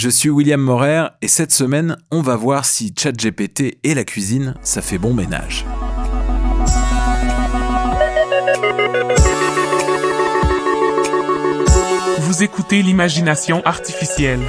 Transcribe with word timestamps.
je 0.00 0.08
suis 0.08 0.30
William 0.30 0.58
Morer 0.58 1.08
et 1.20 1.28
cette 1.28 1.52
semaine, 1.52 1.98
on 2.10 2.22
va 2.22 2.34
voir 2.34 2.64
si 2.64 2.94
ChatGPT 2.98 3.80
et 3.84 3.92
la 3.92 4.04
cuisine, 4.04 4.54
ça 4.62 4.80
fait 4.80 4.96
bon 4.96 5.12
ménage. 5.12 5.66
Vous 12.18 12.42
écoutez 12.42 12.80
l'imagination 12.80 13.60
artificielle. 13.66 14.40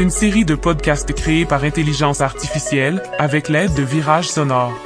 Une 0.00 0.10
série 0.10 0.44
de 0.44 0.56
podcasts 0.56 1.12
créés 1.12 1.44
par 1.44 1.62
intelligence 1.62 2.20
artificielle 2.20 3.04
avec 3.20 3.48
l'aide 3.48 3.74
de 3.74 3.82
Virage 3.84 4.28
Sonore. 4.28 4.76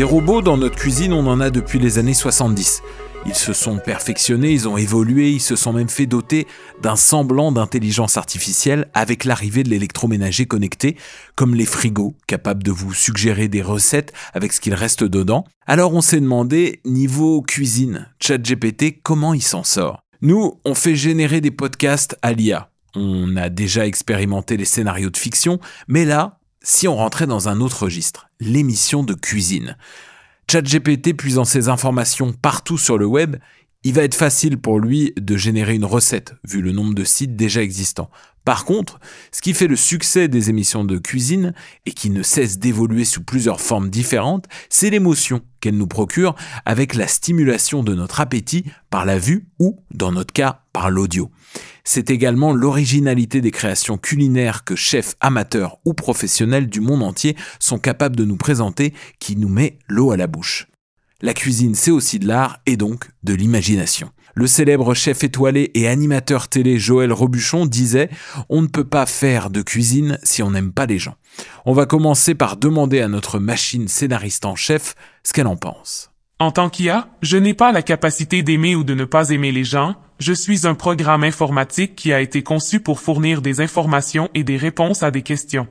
Des 0.00 0.04
robots 0.04 0.40
dans 0.40 0.56
notre 0.56 0.76
cuisine, 0.76 1.12
on 1.12 1.26
en 1.26 1.40
a 1.40 1.50
depuis 1.50 1.78
les 1.78 1.98
années 1.98 2.14
70. 2.14 2.82
Ils 3.26 3.34
se 3.34 3.52
sont 3.52 3.76
perfectionnés, 3.76 4.50
ils 4.50 4.66
ont 4.66 4.78
évolué, 4.78 5.30
ils 5.30 5.42
se 5.42 5.56
sont 5.56 5.74
même 5.74 5.90
fait 5.90 6.06
doter 6.06 6.46
d'un 6.80 6.96
semblant 6.96 7.52
d'intelligence 7.52 8.16
artificielle 8.16 8.88
avec 8.94 9.26
l'arrivée 9.26 9.62
de 9.62 9.68
l'électroménager 9.68 10.46
connecté, 10.46 10.96
comme 11.34 11.54
les 11.54 11.66
frigos, 11.66 12.14
capables 12.26 12.62
de 12.62 12.70
vous 12.70 12.94
suggérer 12.94 13.48
des 13.48 13.60
recettes 13.60 14.14
avec 14.32 14.54
ce 14.54 14.62
qu'il 14.62 14.72
reste 14.72 15.04
dedans. 15.04 15.44
Alors 15.66 15.92
on 15.92 16.00
s'est 16.00 16.20
demandé, 16.20 16.80
niveau 16.86 17.42
cuisine, 17.42 18.08
ChatGPT, 18.20 19.02
comment 19.02 19.34
il 19.34 19.42
s'en 19.42 19.64
sort? 19.64 20.00
Nous, 20.22 20.58
on 20.64 20.74
fait 20.74 20.96
générer 20.96 21.42
des 21.42 21.50
podcasts 21.50 22.16
à 22.22 22.32
l'IA. 22.32 22.70
On 22.96 23.36
a 23.36 23.50
déjà 23.50 23.86
expérimenté 23.86 24.56
les 24.56 24.64
scénarios 24.64 25.10
de 25.10 25.18
fiction, 25.18 25.60
mais 25.88 26.06
là, 26.06 26.39
si 26.62 26.88
on 26.88 26.96
rentrait 26.96 27.26
dans 27.26 27.48
un 27.48 27.60
autre 27.60 27.84
registre, 27.84 28.28
l'émission 28.40 29.02
de 29.02 29.14
cuisine. 29.14 29.76
ChatGPT 30.50 31.16
puisant 31.16 31.44
ses 31.44 31.68
informations 31.68 32.32
partout 32.32 32.78
sur 32.78 32.98
le 32.98 33.06
web, 33.06 33.36
il 33.82 33.94
va 33.94 34.02
être 34.02 34.14
facile 34.14 34.58
pour 34.58 34.78
lui 34.78 35.14
de 35.16 35.36
générer 35.36 35.74
une 35.74 35.86
recette, 35.86 36.34
vu 36.44 36.60
le 36.60 36.72
nombre 36.72 36.94
de 36.94 37.04
sites 37.04 37.34
déjà 37.34 37.62
existants. 37.62 38.10
Par 38.44 38.64
contre, 38.64 38.98
ce 39.32 39.42
qui 39.42 39.52
fait 39.52 39.66
le 39.66 39.76
succès 39.76 40.28
des 40.28 40.48
émissions 40.50 40.84
de 40.84 40.98
cuisine, 40.98 41.52
et 41.86 41.92
qui 41.92 42.10
ne 42.10 42.22
cesse 42.22 42.58
d'évoluer 42.58 43.04
sous 43.04 43.22
plusieurs 43.22 43.60
formes 43.60 43.90
différentes, 43.90 44.46
c'est 44.68 44.90
l'émotion 44.90 45.42
qu'elle 45.60 45.76
nous 45.76 45.86
procure 45.86 46.34
avec 46.64 46.94
la 46.94 47.06
stimulation 47.06 47.82
de 47.82 47.94
notre 47.94 48.20
appétit 48.20 48.64
par 48.88 49.04
la 49.04 49.18
vue 49.18 49.48
ou, 49.58 49.78
dans 49.92 50.10
notre 50.10 50.32
cas, 50.32 50.62
par 50.72 50.90
l'audio. 50.90 51.30
C'est 51.84 52.10
également 52.10 52.52
l'originalité 52.52 53.40
des 53.40 53.50
créations 53.50 53.98
culinaires 53.98 54.64
que 54.64 54.76
chefs 54.76 55.16
amateurs 55.20 55.78
ou 55.84 55.92
professionnels 55.92 56.68
du 56.68 56.80
monde 56.80 57.02
entier 57.02 57.36
sont 57.58 57.78
capables 57.78 58.16
de 58.16 58.24
nous 58.24 58.36
présenter 58.36 58.94
qui 59.18 59.36
nous 59.36 59.48
met 59.48 59.78
l'eau 59.88 60.12
à 60.12 60.16
la 60.16 60.26
bouche. 60.26 60.68
La 61.22 61.34
cuisine, 61.34 61.74
c'est 61.74 61.90
aussi 61.90 62.18
de 62.18 62.26
l'art 62.26 62.60
et 62.64 62.78
donc 62.78 63.10
de 63.22 63.34
l'imagination. 63.34 64.10
Le 64.34 64.46
célèbre 64.46 64.94
chef 64.94 65.24
étoilé 65.24 65.70
et 65.74 65.88
animateur 65.88 66.48
télé 66.48 66.78
Joël 66.78 67.12
Robuchon 67.12 67.66
disait 67.66 68.10
On 68.48 68.62
ne 68.62 68.68
peut 68.68 68.84
pas 68.84 69.06
faire 69.06 69.50
de 69.50 69.62
cuisine 69.62 70.18
si 70.22 70.42
on 70.42 70.50
n'aime 70.50 70.72
pas 70.72 70.86
les 70.86 70.98
gens. 70.98 71.16
On 71.66 71.72
va 71.72 71.86
commencer 71.86 72.34
par 72.34 72.56
demander 72.56 73.00
à 73.00 73.08
notre 73.08 73.38
machine 73.38 73.88
scénariste 73.88 74.44
en 74.44 74.56
chef 74.56 74.94
ce 75.24 75.32
qu'elle 75.32 75.46
en 75.46 75.56
pense. 75.56 76.10
En 76.38 76.52
tant 76.52 76.70
qu'IA, 76.70 77.08
je 77.20 77.36
n'ai 77.36 77.52
pas 77.52 77.70
la 77.70 77.82
capacité 77.82 78.42
d'aimer 78.42 78.74
ou 78.74 78.82
de 78.82 78.94
ne 78.94 79.04
pas 79.04 79.28
aimer 79.28 79.52
les 79.52 79.64
gens, 79.64 79.96
je 80.18 80.32
suis 80.32 80.66
un 80.66 80.74
programme 80.74 81.24
informatique 81.24 81.96
qui 81.96 82.12
a 82.12 82.20
été 82.20 82.42
conçu 82.42 82.80
pour 82.80 83.00
fournir 83.00 83.42
des 83.42 83.60
informations 83.60 84.30
et 84.34 84.42
des 84.42 84.56
réponses 84.56 85.02
à 85.02 85.10
des 85.10 85.22
questions. 85.22 85.66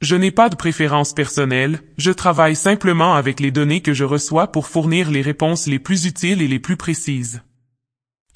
Je 0.00 0.16
n'ai 0.16 0.30
pas 0.30 0.48
de 0.48 0.56
préférence 0.56 1.12
personnelle, 1.12 1.80
je 1.96 2.10
travaille 2.10 2.56
simplement 2.56 3.14
avec 3.14 3.40
les 3.40 3.50
données 3.50 3.80
que 3.80 3.94
je 3.94 4.04
reçois 4.04 4.52
pour 4.52 4.68
fournir 4.68 5.10
les 5.10 5.22
réponses 5.22 5.66
les 5.66 5.80
plus 5.80 6.06
utiles 6.06 6.40
et 6.40 6.48
les 6.48 6.60
plus 6.60 6.76
précises. 6.76 7.42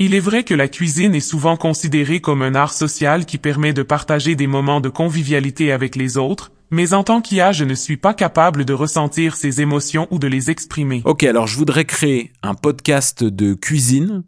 Il 0.04 0.16
est 0.16 0.20
vrai 0.20 0.42
que 0.42 0.52
la 0.52 0.66
cuisine 0.66 1.14
est 1.14 1.20
souvent 1.20 1.56
considérée 1.56 2.20
comme 2.20 2.42
un 2.42 2.56
art 2.56 2.72
social 2.72 3.24
qui 3.24 3.38
permet 3.38 3.72
de 3.72 3.84
partager 3.84 4.34
des 4.34 4.48
moments 4.48 4.80
de 4.80 4.88
convivialité 4.88 5.70
avec 5.70 5.94
les 5.94 6.18
autres, 6.18 6.50
mais 6.72 6.92
en 6.92 7.04
tant 7.04 7.20
qu'IA, 7.20 7.52
je 7.52 7.62
ne 7.62 7.74
suis 7.74 7.96
pas 7.96 8.12
capable 8.12 8.64
de 8.64 8.72
ressentir 8.72 9.36
ces 9.36 9.60
émotions 9.60 10.08
ou 10.10 10.18
de 10.18 10.26
les 10.26 10.50
exprimer. 10.50 11.02
Ok, 11.04 11.22
alors 11.22 11.46
je 11.46 11.56
voudrais 11.56 11.84
créer 11.84 12.32
un 12.42 12.54
podcast 12.54 13.22
de 13.22 13.54
cuisine 13.54 14.24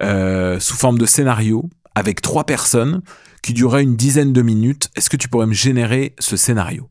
euh, 0.00 0.58
sous 0.58 0.74
forme 0.74 0.98
de 0.98 1.06
scénario 1.06 1.70
avec 1.94 2.20
trois 2.20 2.42
personnes 2.42 3.00
qui 3.44 3.52
durerait 3.52 3.84
une 3.84 3.94
dizaine 3.94 4.32
de 4.32 4.42
minutes. 4.42 4.90
Est-ce 4.96 5.08
que 5.08 5.16
tu 5.16 5.28
pourrais 5.28 5.46
me 5.46 5.54
générer 5.54 6.16
ce 6.18 6.36
scénario? 6.36 6.90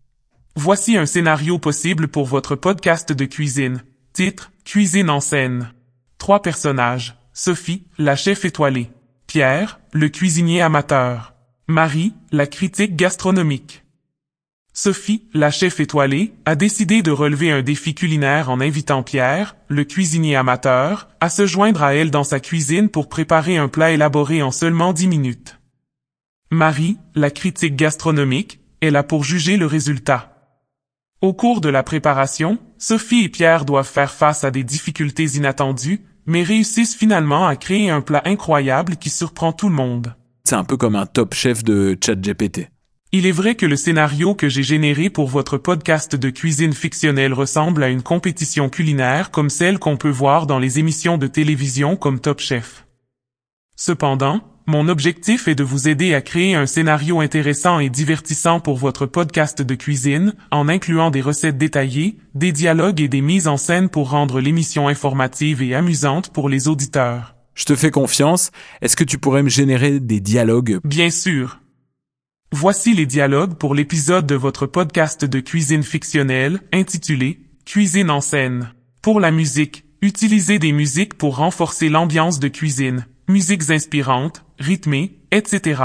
Voici 0.56 0.96
un 0.96 1.06
scénario 1.06 1.60
possible 1.60 2.08
pour 2.08 2.28
votre 2.28 2.56
podcast 2.56 3.12
de 3.12 3.26
cuisine. 3.26 3.84
Titre 4.14 4.54
Cuisine 4.64 5.10
en 5.10 5.20
scène. 5.20 5.74
Trois 6.18 6.42
personnages. 6.42 7.18
Sophie, 7.34 7.88
la 7.98 8.18
chef 8.18 8.44
étoilée. 8.44 8.90
Pierre, 9.26 9.80
le 9.94 10.10
cuisinier 10.10 10.62
amateur. 10.62 11.34
Marie, 11.66 12.14
la 12.34 12.46
critique 12.46 12.98
gastronomique. 12.98 13.86
Sophie, 14.74 15.30
la 15.34 15.50
chef 15.50 15.80
étoilée, 15.80 16.34
a 16.44 16.56
décidé 16.56 17.02
de 17.02 17.12
relever 17.12 17.50
un 17.50 17.62
défi 17.62 17.96
culinaire 17.96 18.50
en 18.50 18.60
invitant 18.60 19.02
Pierre, 19.02 19.56
le 19.70 19.86
cuisinier 19.86 20.36
amateur, 20.36 21.08
à 21.22 21.30
se 21.30 21.46
joindre 21.46 21.84
à 21.84 21.96
elle 21.96 22.12
dans 22.12 22.26
sa 22.26 22.42
cuisine 22.42 22.90
pour 22.90 23.08
préparer 23.08 23.56
un 23.56 23.70
plat 23.70 23.92
élaboré 23.92 24.42
en 24.42 24.52
seulement 24.52 24.92
dix 24.92 25.08
minutes. 25.08 25.58
Marie, 26.50 26.98
la 27.16 27.32
critique 27.32 27.78
gastronomique, 27.78 28.60
est 28.82 28.92
là 28.92 29.04
pour 29.04 29.24
juger 29.24 29.56
le 29.56 29.68
résultat. 29.68 30.58
Au 31.22 31.34
cours 31.34 31.62
de 31.62 31.70
la 31.70 31.84
préparation, 31.84 32.58
Sophie 32.78 33.24
et 33.24 33.30
Pierre 33.30 33.64
doivent 33.64 33.88
faire 33.88 34.12
face 34.12 34.44
à 34.44 34.52
des 34.52 34.66
difficultés 34.66 35.38
inattendues, 35.38 36.02
mais 36.26 36.44
réussissent 36.44 36.96
finalement 36.96 37.48
à 37.48 37.56
créer 37.56 37.90
un 37.90 38.02
plat 38.02 38.22
incroyable 38.26 38.98
qui 38.98 39.10
surprend 39.10 39.54
tout 39.54 39.70
le 39.70 39.76
monde. 39.76 40.16
C'est 40.44 40.56
un 40.56 40.64
peu 40.64 40.78
comme 40.78 40.96
un 40.96 41.06
top 41.06 41.34
chef 41.34 41.64
de 41.64 41.98
ChatGPT. 42.04 42.70
Il 43.14 43.26
est 43.26 43.32
vrai 43.32 43.56
que 43.56 43.66
le 43.66 43.76
scénario 43.76 44.36
que 44.36 44.48
j'ai 44.48 44.64
généré 44.64 45.10
pour 45.10 45.28
votre 45.28 45.58
podcast 45.58 46.16
de 46.16 46.30
cuisine 46.30 46.74
fictionnelle 46.74 47.34
ressemble 47.34 47.84
à 47.84 47.90
une 47.90 48.02
compétition 48.02 48.70
culinaire 48.70 49.32
comme 49.32 49.50
celle 49.50 49.80
qu'on 49.80 49.98
peut 49.98 50.10
voir 50.10 50.48
dans 50.48 50.60
les 50.60 50.80
émissions 50.80 51.18
de 51.18 51.28
télévision 51.28 51.98
comme 51.98 52.22
Top 52.22 52.40
Chef. 52.40 52.86
Cependant, 53.76 54.42
mon 54.68 54.88
objectif 54.88 55.48
est 55.48 55.56
de 55.56 55.64
vous 55.64 55.88
aider 55.88 56.14
à 56.14 56.22
créer 56.22 56.56
un 56.56 56.66
scénario 56.66 57.20
intéressant 57.20 57.80
et 57.80 57.90
divertissant 57.90 58.60
pour 58.60 58.78
votre 58.78 59.06
podcast 59.06 59.62
de 59.62 59.76
cuisine, 59.76 60.34
en 60.52 60.70
incluant 60.70 61.10
des 61.10 61.22
recettes 61.22 61.58
détaillées, 61.58 62.18
des 62.36 62.52
dialogues 62.52 63.02
et 63.02 63.08
des 63.08 63.22
mises 63.22 63.48
en 63.48 63.58
scène 63.58 63.90
pour 63.90 64.12
rendre 64.12 64.40
l'émission 64.40 64.88
informative 64.88 65.62
et 65.62 65.74
amusante 65.74 66.30
pour 66.30 66.48
les 66.48 66.68
auditeurs. 66.68 67.36
Je 67.56 67.66
te 67.66 67.76
fais 67.76 67.92
confiance. 67.92 68.52
Est-ce 68.82 68.96
que 68.96 69.04
tu 69.04 69.18
pourrais 69.18 69.44
me 69.44 69.50
générer 69.50 70.00
des 70.00 70.20
dialogues? 70.20 70.80
Bien 70.84 71.10
sûr. 71.10 71.60
Voici 72.54 72.94
les 72.94 73.06
dialogues 73.06 73.56
pour 73.56 73.76
l'épisode 73.76 74.28
de 74.28 74.36
votre 74.36 74.68
podcast 74.68 75.26
de 75.26 75.40
cuisine 75.40 75.84
fictionnelle, 75.84 76.60
intitulé 76.72 77.40
Cuisine 77.66 78.10
en 78.10 78.22
scène. 78.22 78.74
Pour 79.02 79.20
la 79.20 79.32
musique, 79.32 79.86
utilisez 80.02 80.60
des 80.60 80.72
musiques 80.72 81.18
pour 81.18 81.38
renforcer 81.38 81.90
l'ambiance 81.90 82.40
de 82.40 82.48
cuisine 82.48 83.06
musiques 83.28 83.70
inspirantes, 83.70 84.44
rythmées, 84.60 85.20
etc. 85.32 85.84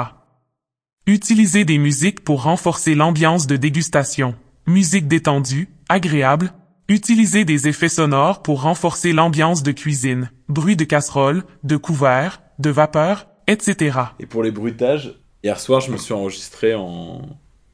Utilisez 1.07 1.65
des 1.65 1.79
musiques 1.79 2.25
pour 2.25 2.43
renforcer 2.43 2.95
l'ambiance 2.95 3.47
de 3.47 3.57
dégustation. 3.57 4.35
Musique 4.67 5.07
détendue, 5.07 5.69
agréable. 5.89 6.53
Utilisez 6.89 7.45
des 7.45 7.69
effets 7.69 7.89
sonores 7.89 8.43
pour 8.43 8.63
renforcer 8.63 9.13
l'ambiance 9.13 9.63
de 9.63 9.73
cuisine. 9.73 10.31
Bruit 10.49 10.77
de 10.77 10.85
casserole, 10.85 11.45
de 11.63 11.77
couvert, 11.77 12.43
de 12.59 12.71
vapeur, 12.71 13.29
etc. 13.47 13.99
Et 14.19 14.27
pour 14.27 14.43
les 14.43 14.51
bruitages, 14.51 15.15
hier 15.45 15.61
soir, 15.61 15.81
je 15.81 15.93
me 15.93 15.97
suis 15.97 16.15
enregistré 16.15 16.75
en... 16.75 17.23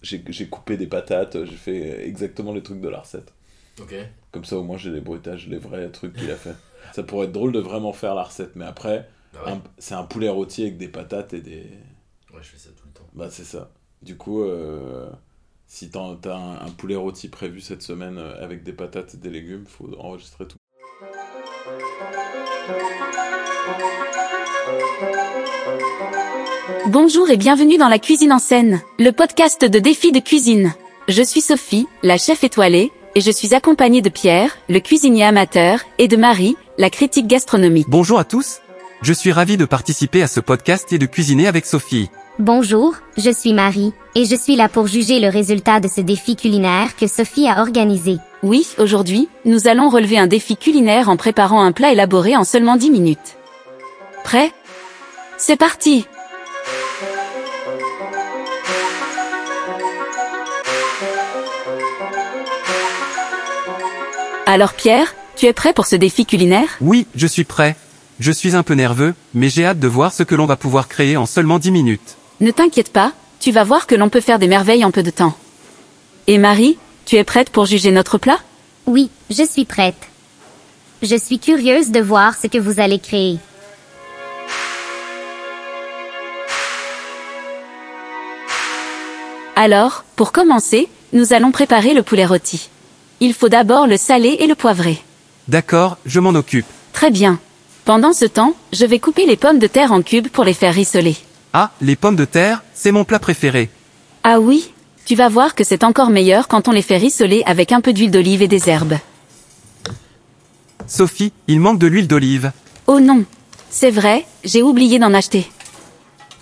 J'ai 0.02 0.48
coupé 0.48 0.76
des 0.76 0.86
patates, 0.86 1.44
j'ai 1.44 1.56
fait 1.56 2.06
exactement 2.06 2.52
les 2.52 2.62
trucs 2.62 2.80
de 2.80 2.88
la 2.88 3.00
recette. 3.00 3.32
Ok. 3.80 3.94
Comme 4.32 4.44
ça, 4.44 4.56
au 4.56 4.62
moins, 4.62 4.76
j'ai 4.76 4.90
des 4.90 5.00
bruitages, 5.00 5.46
les 5.48 5.58
vrais 5.58 5.88
trucs 5.90 6.14
qu'il 6.14 6.30
a 6.30 6.36
fait. 6.36 6.54
ça 6.92 7.02
pourrait 7.02 7.26
être 7.26 7.32
drôle 7.32 7.52
de 7.52 7.60
vraiment 7.60 7.92
faire 7.92 8.14
la 8.14 8.24
recette, 8.24 8.56
mais 8.56 8.64
après, 8.64 9.08
Bah 9.32 9.58
c'est 9.78 9.94
un 9.94 10.04
poulet 10.04 10.28
rôti 10.28 10.62
avec 10.62 10.76
des 10.76 10.88
patates 10.88 11.32
et 11.34 11.40
des... 11.40 11.66
Ouais, 12.32 12.40
je 12.42 12.48
fais 12.48 12.58
ça 12.58 12.70
tout 12.70 12.84
le 12.86 12.92
temps. 12.92 13.08
Bah 13.14 13.28
c'est 13.30 13.44
ça. 13.44 13.70
Du 14.02 14.16
coup, 14.16 14.42
euh, 14.42 15.10
si 15.66 15.90
t'as 15.90 16.00
un, 16.00 16.56
un, 16.60 16.70
poulet 16.70 16.96
rôti 16.96 17.28
prévu 17.28 17.60
cette 17.60 17.82
semaine 17.82 18.18
euh, 18.18 18.42
avec 18.42 18.62
des 18.62 18.72
patates 18.72 19.14
et 19.14 19.16
des 19.16 19.30
légumes, 19.30 19.64
faut 19.66 19.88
enregistrer 19.98 20.46
tout. 20.46 20.58
Bonjour 26.88 27.30
et 27.30 27.36
bienvenue 27.36 27.78
dans 27.78 27.88
la 27.88 27.98
cuisine 27.98 28.32
en 28.32 28.38
scène, 28.38 28.80
le 28.98 29.12
podcast 29.12 29.64
de 29.64 29.78
défis 29.78 30.12
de 30.12 30.20
cuisine. 30.20 30.74
Je 31.08 31.22
suis 31.22 31.40
Sophie, 31.40 31.86
la 32.02 32.18
chef 32.18 32.44
étoilée, 32.44 32.92
et 33.14 33.20
je 33.20 33.30
suis 33.30 33.54
accompagnée 33.54 34.02
de 34.02 34.08
Pierre, 34.08 34.56
le 34.68 34.80
cuisinier 34.80 35.24
amateur, 35.24 35.80
et 35.98 36.08
de 36.08 36.16
Marie, 36.16 36.56
la 36.78 36.90
critique 36.90 37.26
gastronomique. 37.26 37.88
Bonjour 37.88 38.18
à 38.18 38.24
tous. 38.24 38.61
Je 39.02 39.12
suis 39.12 39.32
ravi 39.32 39.56
de 39.56 39.64
participer 39.64 40.22
à 40.22 40.28
ce 40.28 40.38
podcast 40.38 40.92
et 40.92 40.98
de 40.98 41.06
cuisiner 41.06 41.48
avec 41.48 41.66
Sophie. 41.66 42.08
Bonjour, 42.38 42.94
je 43.18 43.30
suis 43.30 43.52
Marie, 43.52 43.92
et 44.14 44.24
je 44.24 44.36
suis 44.36 44.54
là 44.54 44.68
pour 44.68 44.86
juger 44.86 45.18
le 45.18 45.28
résultat 45.28 45.80
de 45.80 45.88
ce 45.88 46.00
défi 46.00 46.36
culinaire 46.36 46.94
que 46.94 47.08
Sophie 47.08 47.48
a 47.48 47.60
organisé. 47.60 48.18
Oui, 48.44 48.64
aujourd'hui, 48.78 49.28
nous 49.44 49.66
allons 49.66 49.88
relever 49.88 50.18
un 50.18 50.28
défi 50.28 50.56
culinaire 50.56 51.08
en 51.08 51.16
préparant 51.16 51.64
un 51.64 51.72
plat 51.72 51.90
élaboré 51.90 52.36
en 52.36 52.44
seulement 52.44 52.76
10 52.76 52.90
minutes. 52.92 53.36
Prêt? 54.22 54.52
C'est 55.36 55.56
parti 55.56 56.06
Alors 64.46 64.74
Pierre, 64.74 65.12
tu 65.34 65.46
es 65.46 65.52
prêt 65.52 65.72
pour 65.72 65.86
ce 65.86 65.96
défi 65.96 66.24
culinaire? 66.24 66.68
Oui, 66.80 67.08
je 67.16 67.26
suis 67.26 67.44
prêt. 67.44 67.74
Je 68.22 68.30
suis 68.30 68.54
un 68.54 68.62
peu 68.62 68.74
nerveux, 68.74 69.14
mais 69.34 69.48
j'ai 69.48 69.64
hâte 69.64 69.80
de 69.80 69.88
voir 69.88 70.12
ce 70.12 70.22
que 70.22 70.36
l'on 70.36 70.46
va 70.46 70.54
pouvoir 70.54 70.86
créer 70.86 71.16
en 71.16 71.26
seulement 71.26 71.58
10 71.58 71.72
minutes. 71.72 72.16
Ne 72.40 72.52
t'inquiète 72.52 72.92
pas, 72.92 73.10
tu 73.40 73.50
vas 73.50 73.64
voir 73.64 73.88
que 73.88 73.96
l'on 73.96 74.10
peut 74.10 74.20
faire 74.20 74.38
des 74.38 74.46
merveilles 74.46 74.84
en 74.84 74.92
peu 74.92 75.02
de 75.02 75.10
temps. 75.10 75.36
Et 76.28 76.38
Marie, 76.38 76.78
tu 77.04 77.16
es 77.16 77.24
prête 77.24 77.50
pour 77.50 77.66
juger 77.66 77.90
notre 77.90 78.18
plat? 78.18 78.38
Oui, 78.86 79.10
je 79.28 79.42
suis 79.42 79.64
prête. 79.64 79.96
Je 81.02 81.16
suis 81.16 81.40
curieuse 81.40 81.90
de 81.90 81.98
voir 81.98 82.36
ce 82.40 82.46
que 82.46 82.58
vous 82.58 82.78
allez 82.78 83.00
créer. 83.00 83.40
Alors, 89.56 90.04
pour 90.14 90.30
commencer, 90.30 90.88
nous 91.12 91.32
allons 91.32 91.50
préparer 91.50 91.92
le 91.92 92.04
poulet 92.04 92.24
rôti. 92.24 92.70
Il 93.18 93.34
faut 93.34 93.48
d'abord 93.48 93.88
le 93.88 93.96
saler 93.96 94.36
et 94.38 94.46
le 94.46 94.54
poivrer. 94.54 95.02
D'accord, 95.48 95.98
je 96.06 96.20
m'en 96.20 96.36
occupe. 96.36 96.66
Très 96.92 97.10
bien. 97.10 97.40
Pendant 97.84 98.12
ce 98.12 98.24
temps, 98.24 98.54
je 98.72 98.86
vais 98.86 99.00
couper 99.00 99.26
les 99.26 99.36
pommes 99.36 99.58
de 99.58 99.66
terre 99.66 99.90
en 99.92 100.02
cubes 100.02 100.28
pour 100.28 100.44
les 100.44 100.54
faire 100.54 100.74
rissoler. 100.74 101.16
Ah, 101.52 101.72
les 101.80 101.96
pommes 101.96 102.16
de 102.16 102.24
terre, 102.24 102.62
c'est 102.74 102.92
mon 102.92 103.04
plat 103.04 103.18
préféré. 103.18 103.70
Ah 104.22 104.38
oui 104.38 104.72
Tu 105.04 105.16
vas 105.16 105.28
voir 105.28 105.56
que 105.56 105.64
c'est 105.64 105.82
encore 105.82 106.10
meilleur 106.10 106.46
quand 106.46 106.68
on 106.68 106.72
les 106.72 106.82
fait 106.82 106.96
rissoler 106.96 107.42
avec 107.44 107.72
un 107.72 107.80
peu 107.80 107.92
d'huile 107.92 108.12
d'olive 108.12 108.40
et 108.42 108.48
des 108.48 108.68
herbes. 108.68 108.94
Sophie, 110.86 111.32
il 111.48 111.58
manque 111.58 111.78
de 111.80 111.88
l'huile 111.88 112.06
d'olive. 112.06 112.52
Oh 112.86 113.00
non 113.00 113.24
C'est 113.68 113.90
vrai, 113.90 114.26
j'ai 114.44 114.62
oublié 114.62 115.00
d'en 115.00 115.12
acheter. 115.12 115.50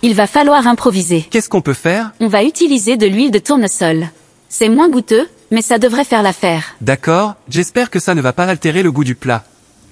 Il 0.03 0.13
va 0.13 0.27
falloir 0.27 0.67
improviser. 0.67 1.25
Qu'est-ce 1.29 1.49
qu'on 1.49 1.61
peut 1.61 1.73
faire? 1.73 2.11
On 2.19 2.27
va 2.27 2.43
utiliser 2.43 2.97
de 2.97 3.07
l'huile 3.07 3.31
de 3.31 3.39
tournesol. 3.39 4.09
C'est 4.49 4.69
moins 4.69 4.89
goûteux, 4.89 5.27
mais 5.49 5.61
ça 5.61 5.79
devrait 5.79 6.03
faire 6.03 6.23
l'affaire. 6.23 6.75
D'accord, 6.81 7.35
j'espère 7.49 7.89
que 7.89 7.99
ça 7.99 8.13
ne 8.13 8.21
va 8.21 8.33
pas 8.33 8.45
altérer 8.45 8.83
le 8.83 8.91
goût 8.91 9.03
du 9.03 9.15
plat. 9.15 9.43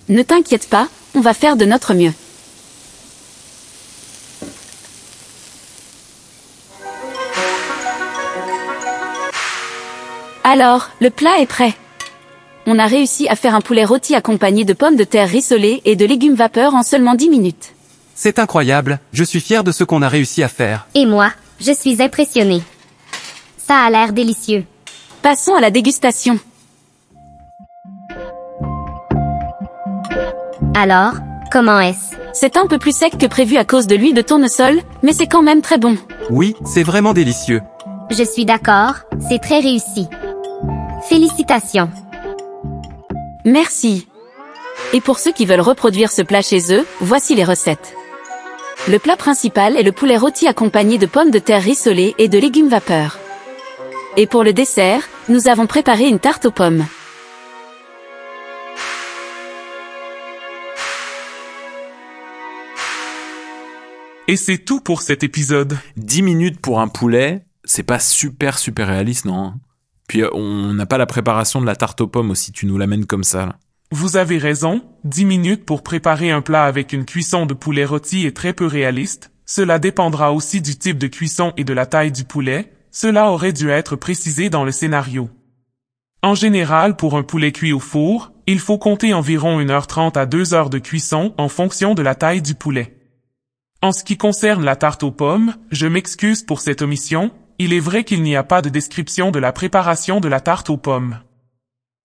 Ne 0.10 0.24
t'inquiète 0.24 0.68
pas, 0.70 0.88
on 1.16 1.22
va 1.22 1.34
faire 1.34 1.56
de 1.56 1.66
notre 1.66 1.94
mieux. 1.94 2.14
Alors, 10.44 10.90
le 11.00 11.10
plat 11.10 11.40
est 11.40 11.46
prêt. 11.46 11.76
On 12.66 12.80
a 12.80 12.88
réussi 12.88 13.28
à 13.30 13.36
faire 13.36 13.56
un 13.56 13.62
poulet 13.62 13.86
rôti 13.86 14.16
accompagné 14.16 14.66
de 14.66 14.74
pommes 14.74 14.96
de 14.96 15.04
terre 15.04 15.30
rissolées 15.30 15.82
et 15.86 15.96
de 15.96 16.06
légumes 16.06 16.36
vapeur 16.36 16.76
en 16.76 16.84
seulement 16.84 17.16
10 17.16 17.30
minutes. 17.30 17.74
C'est 18.16 18.40
incroyable, 18.40 19.00
je 19.14 19.24
suis 19.24 19.42
fier 19.42 19.64
de 19.64 19.72
ce 19.72 19.84
qu'on 19.84 20.02
a 20.02 20.10
réussi 20.10 20.44
à 20.44 20.48
faire. 20.48 20.88
Et 20.96 21.06
moi, 21.06 21.32
je 21.60 21.72
suis 21.72 22.02
impressionnée. 22.02 22.62
Ça 23.58 23.78
a 23.78 23.90
l'air 23.90 24.12
délicieux. 24.12 24.66
Passons 25.22 25.54
à 25.54 25.62
la 25.62 25.70
dégustation. 25.70 26.40
Alors, 30.82 31.16
comment 31.52 31.82
est-ce? 31.82 32.16
C'est 32.32 32.56
un 32.56 32.66
peu 32.66 32.78
plus 32.78 32.96
sec 32.96 33.18
que 33.18 33.26
prévu 33.26 33.58
à 33.58 33.66
cause 33.66 33.86
de 33.86 33.98
l'huile 33.98 34.14
de 34.14 34.22
tournesol, 34.22 34.80
mais 35.04 35.12
c'est 35.12 35.28
quand 35.28 35.42
même 35.42 35.62
très 35.62 35.78
bon. 35.78 35.98
Oui, 36.30 36.56
c'est 36.64 36.84
vraiment 36.84 37.12
délicieux. 37.12 37.60
Je 38.10 38.24
suis 38.24 38.46
d'accord, 38.46 38.94
c'est 39.28 39.42
très 39.42 39.60
réussi. 39.60 40.08
Félicitations. 41.10 41.90
Merci. 43.44 44.08
Et 44.94 45.02
pour 45.02 45.20
ceux 45.20 45.34
qui 45.34 45.46
veulent 45.46 45.60
reproduire 45.60 46.14
ce 46.14 46.22
plat 46.22 46.42
chez 46.42 46.74
eux, 46.74 46.86
voici 47.02 47.36
les 47.36 47.44
recettes. 47.44 47.94
Le 48.88 49.00
plat 49.00 49.18
principal 49.18 49.76
est 49.76 49.84
le 49.84 49.92
poulet 49.92 50.16
rôti 50.16 50.48
accompagné 50.48 50.98
de 50.98 51.08
pommes 51.08 51.32
de 51.32 51.40
terre 51.40 51.62
rissolées 51.62 52.16
et 52.20 52.30
de 52.30 52.40
légumes 52.40 52.70
vapeur. 52.70 53.20
Et 54.16 54.28
pour 54.28 54.46
le 54.46 54.54
dessert, 54.54 55.02
nous 55.28 55.50
avons 55.50 55.68
préparé 55.68 56.08
une 56.08 56.20
tarte 56.20 56.46
aux 56.46 56.52
pommes. 56.52 56.86
Et 64.30 64.36
c'est 64.36 64.60
tout 64.60 64.80
pour 64.80 65.02
cet 65.02 65.24
épisode. 65.24 65.76
10 65.98 66.22
minutes 66.22 66.62
pour 66.62 66.80
un 66.82 66.88
poulet, 66.88 67.46
c'est 67.64 67.82
pas 67.82 67.98
super 67.98 68.60
super 68.60 68.88
réaliste, 68.88 69.26
non 69.26 69.44
hein. 69.44 69.56
Puis 70.08 70.22
euh, 70.22 70.30
on 70.36 70.72
n'a 70.72 70.86
pas 70.86 71.00
la 71.00 71.08
préparation 71.08 71.60
de 71.62 71.66
la 71.66 71.76
tarte 71.76 72.00
aux 72.02 72.08
pommes 72.08 72.30
aussi, 72.30 72.52
tu 72.52 72.68
nous 72.68 72.78
l'amènes 72.78 73.08
comme 73.08 73.24
ça. 73.24 73.48
Là. 73.48 73.56
Vous 73.90 74.18
avez 74.18 74.38
raison, 74.38 74.84
10 75.04 75.26
minutes 75.26 75.66
pour 75.66 75.82
préparer 75.82 76.30
un 76.30 76.42
plat 76.42 76.66
avec 76.66 76.94
une 76.94 77.06
cuisson 77.06 77.48
de 77.48 77.56
poulet 77.56 77.86
rôti 77.86 78.28
est 78.28 78.36
très 78.36 78.54
peu 78.54 78.68
réaliste. 78.68 79.32
Cela 79.48 79.80
dépendra 79.80 80.32
aussi 80.32 80.62
du 80.62 80.78
type 80.78 81.00
de 81.00 81.08
cuisson 81.08 81.52
et 81.58 81.64
de 81.64 81.74
la 81.74 81.88
taille 81.88 82.12
du 82.12 82.24
poulet. 82.24 82.72
Cela 82.92 83.32
aurait 83.32 83.52
dû 83.52 83.72
être 83.72 83.96
précisé 83.96 84.52
dans 84.52 84.64
le 84.64 84.72
scénario. 84.72 85.32
En 86.22 86.36
général, 86.36 86.98
pour 86.98 87.18
un 87.18 87.24
poulet 87.24 87.52
cuit 87.52 87.74
au 87.74 87.80
four, 87.80 88.32
il 88.46 88.60
faut 88.60 88.78
compter 88.78 89.12
environ 89.16 89.60
1h30 89.60 90.20
à 90.20 90.28
2 90.28 90.54
heures 90.54 90.70
de 90.70 90.78
cuisson 90.78 91.34
en 91.40 91.50
fonction 91.50 91.96
de 91.96 92.04
la 92.04 92.14
taille 92.14 92.44
du 92.44 92.54
poulet. 92.54 92.99
En 93.82 93.94
ce 93.94 94.04
qui 94.04 94.18
concerne 94.18 94.66
la 94.66 94.76
tarte 94.76 95.04
aux 95.04 95.12
pommes, 95.12 95.56
je 95.72 95.88
m'excuse 95.88 96.44
pour 96.44 96.60
cette 96.60 96.82
omission, 96.82 97.32
il 97.60 97.72
est 97.72 97.80
vrai 97.80 98.04
qu'il 98.04 98.22
n'y 98.24 98.36
a 98.36 98.44
pas 98.44 98.62
de 98.62 98.68
description 98.68 99.32
de 99.32 99.40
la 99.40 99.54
préparation 99.54 100.20
de 100.20 100.28
la 100.28 100.42
tarte 100.42 100.70
aux 100.70 100.78
pommes. 100.78 101.20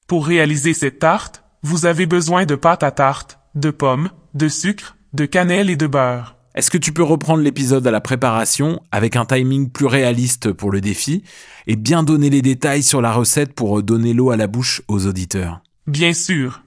Pour 0.06 0.24
réaliser 0.24 0.72
cette 0.72 1.00
tarte, 1.00 1.42
vous 1.62 1.84
avez 1.84 2.06
besoin 2.06 2.46
de 2.46 2.54
pâte 2.54 2.84
à 2.84 2.92
tarte, 2.92 3.40
de 3.56 3.70
pommes, 3.70 4.10
de 4.34 4.46
sucre, 4.46 4.96
de 5.14 5.26
cannelle 5.26 5.68
et 5.68 5.76
de 5.76 5.88
beurre. 5.88 6.36
Est-ce 6.54 6.70
que 6.70 6.78
tu 6.78 6.92
peux 6.92 7.02
reprendre 7.02 7.42
l'épisode 7.42 7.84
à 7.88 7.90
la 7.90 8.00
préparation 8.00 8.80
avec 8.92 9.16
un 9.16 9.24
timing 9.24 9.70
plus 9.70 9.86
réaliste 9.86 10.52
pour 10.52 10.70
le 10.70 10.80
défi 10.80 11.24
et 11.66 11.74
bien 11.74 12.04
donner 12.04 12.30
les 12.30 12.42
détails 12.42 12.84
sur 12.84 13.00
la 13.02 13.12
recette 13.12 13.52
pour 13.52 13.82
donner 13.82 14.12
l'eau 14.12 14.30
à 14.30 14.36
la 14.36 14.46
bouche 14.46 14.82
aux 14.86 15.08
auditeurs? 15.08 15.60
Bien 15.88 16.12
sûr. 16.12 16.63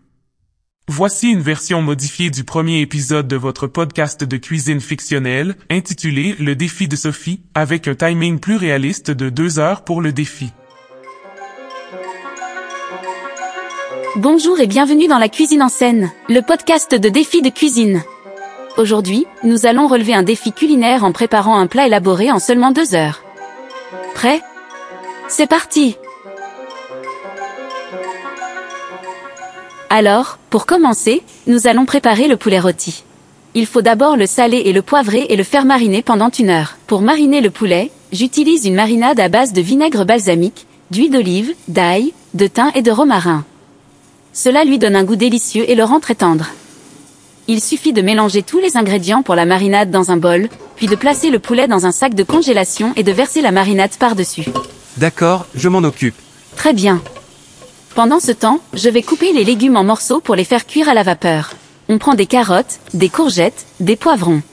Voici 0.90 1.30
une 1.30 1.42
version 1.42 1.82
modifiée 1.82 2.30
du 2.30 2.46
premier 2.46 2.80
épisode 2.80 3.28
de 3.28 3.36
votre 3.36 3.68
podcast 3.68 4.24
de 4.24 4.38
cuisine 4.38 4.80
fictionnelle, 4.80 5.58
intitulé 5.70 6.34
Le 6.40 6.56
défi 6.56 6.88
de 6.88 6.96
Sophie, 6.96 7.42
avec 7.54 7.90
un 7.90 7.96
timing 7.96 8.40
plus 8.40 8.56
réaliste 8.56 9.12
de 9.12 9.30
deux 9.30 9.60
heures 9.60 9.84
pour 9.84 10.02
le 10.02 10.14
défi. 10.14 10.54
Bonjour 14.16 14.62
et 14.62 14.68
bienvenue 14.68 15.08
dans 15.08 15.20
la 15.20 15.28
cuisine 15.28 15.62
en 15.62 15.68
scène, 15.68 16.10
le 16.30 16.40
podcast 16.40 16.96
de 16.96 17.10
défis 17.10 17.42
de 17.42 17.50
cuisine. 17.50 18.02
Aujourd'hui, 18.78 19.28
nous 19.44 19.66
allons 19.66 19.88
relever 19.88 20.14
un 20.14 20.24
défi 20.24 20.54
culinaire 20.54 21.04
en 21.04 21.12
préparant 21.12 21.60
un 21.60 21.68
plat 21.68 21.88
élaboré 21.88 22.32
en 22.32 22.40
seulement 22.40 22.72
deux 22.72 22.96
heures. 22.96 23.24
Prêt? 24.16 24.42
C'est 25.28 25.48
parti 25.48 25.98
Alors, 29.90 30.38
pour 30.50 30.66
commencer, 30.66 31.22
nous 31.48 31.68
allons 31.68 31.86
préparer 31.86 32.28
le 32.28 32.38
poulet 32.38 32.60
rôti. 32.60 33.04
Il 33.54 33.66
faut 33.66 33.82
d'abord 33.82 34.18
le 34.18 34.26
saler 34.26 34.64
et 34.66 34.74
le 34.74 34.82
poivrer 34.82 35.26
et 35.30 35.36
le 35.36 35.44
faire 35.44 35.66
mariner 35.66 36.02
pendant 36.02 36.30
une 36.30 36.50
heure. 36.50 36.78
Pour 36.88 37.02
mariner 37.02 37.42
le 37.42 37.50
poulet, 37.50 37.92
j'utilise 38.12 38.66
une 38.66 38.76
marinade 38.76 39.20
à 39.20 39.30
base 39.30 39.54
de 39.54 39.62
vinaigre 39.62 40.06
balsamique, 40.06 40.68
d'huile 40.92 41.12
d'olive, 41.12 41.54
d'ail, 41.68 42.14
de 42.34 42.48
thym 42.48 42.72
et 42.76 42.82
de 42.82 42.92
romarin. 42.92 43.46
Cela 44.34 44.66
lui 44.66 44.78
donne 44.78 44.96
un 44.96 45.04
goût 45.04 45.16
délicieux 45.16 45.70
et 45.70 45.76
le 45.76 45.84
rend 45.84 46.00
très 46.00 46.16
tendre. 46.16 46.50
Il 47.48 47.62
suffit 47.62 47.94
de 47.94 48.02
mélanger 48.02 48.44
tous 48.44 48.60
les 48.60 48.76
ingrédients 48.76 49.24
pour 49.24 49.36
la 49.36 49.46
marinade 49.46 49.90
dans 49.90 50.12
un 50.12 50.18
bol, 50.18 50.50
puis 50.76 50.88
de 50.88 50.96
placer 50.96 51.30
le 51.30 51.40
poulet 51.40 51.68
dans 51.68 51.86
un 51.86 51.92
sac 51.92 52.14
de 52.14 52.24
congélation 52.24 52.92
et 52.98 53.04
de 53.04 53.12
verser 53.14 53.42
la 53.42 53.52
marinade 53.52 53.96
par-dessus. 53.98 54.46
D'accord, 54.98 55.48
je 55.56 55.70
m'en 55.70 55.80
occupe. 55.80 56.16
Très 56.58 56.74
bien. 56.74 57.02
Pendant 57.98 58.20
ce 58.20 58.32
temps, 58.32 58.60
je 58.76 58.90
vais 58.90 59.02
couper 59.02 59.34
les 59.34 59.44
légumes 59.44 59.76
en 59.76 59.84
morceaux 59.84 60.20
pour 60.20 60.36
les 60.36 60.44
faire 60.44 60.68
cuire 60.68 60.88
à 60.88 60.94
la 60.94 61.02
vapeur. 61.02 61.54
On 61.90 61.98
prend 61.98 62.14
des 62.14 62.28
carottes, 62.28 62.78
des 62.94 63.10
courgettes, 63.10 63.66
des 63.80 63.96
poivrons. 63.96 64.44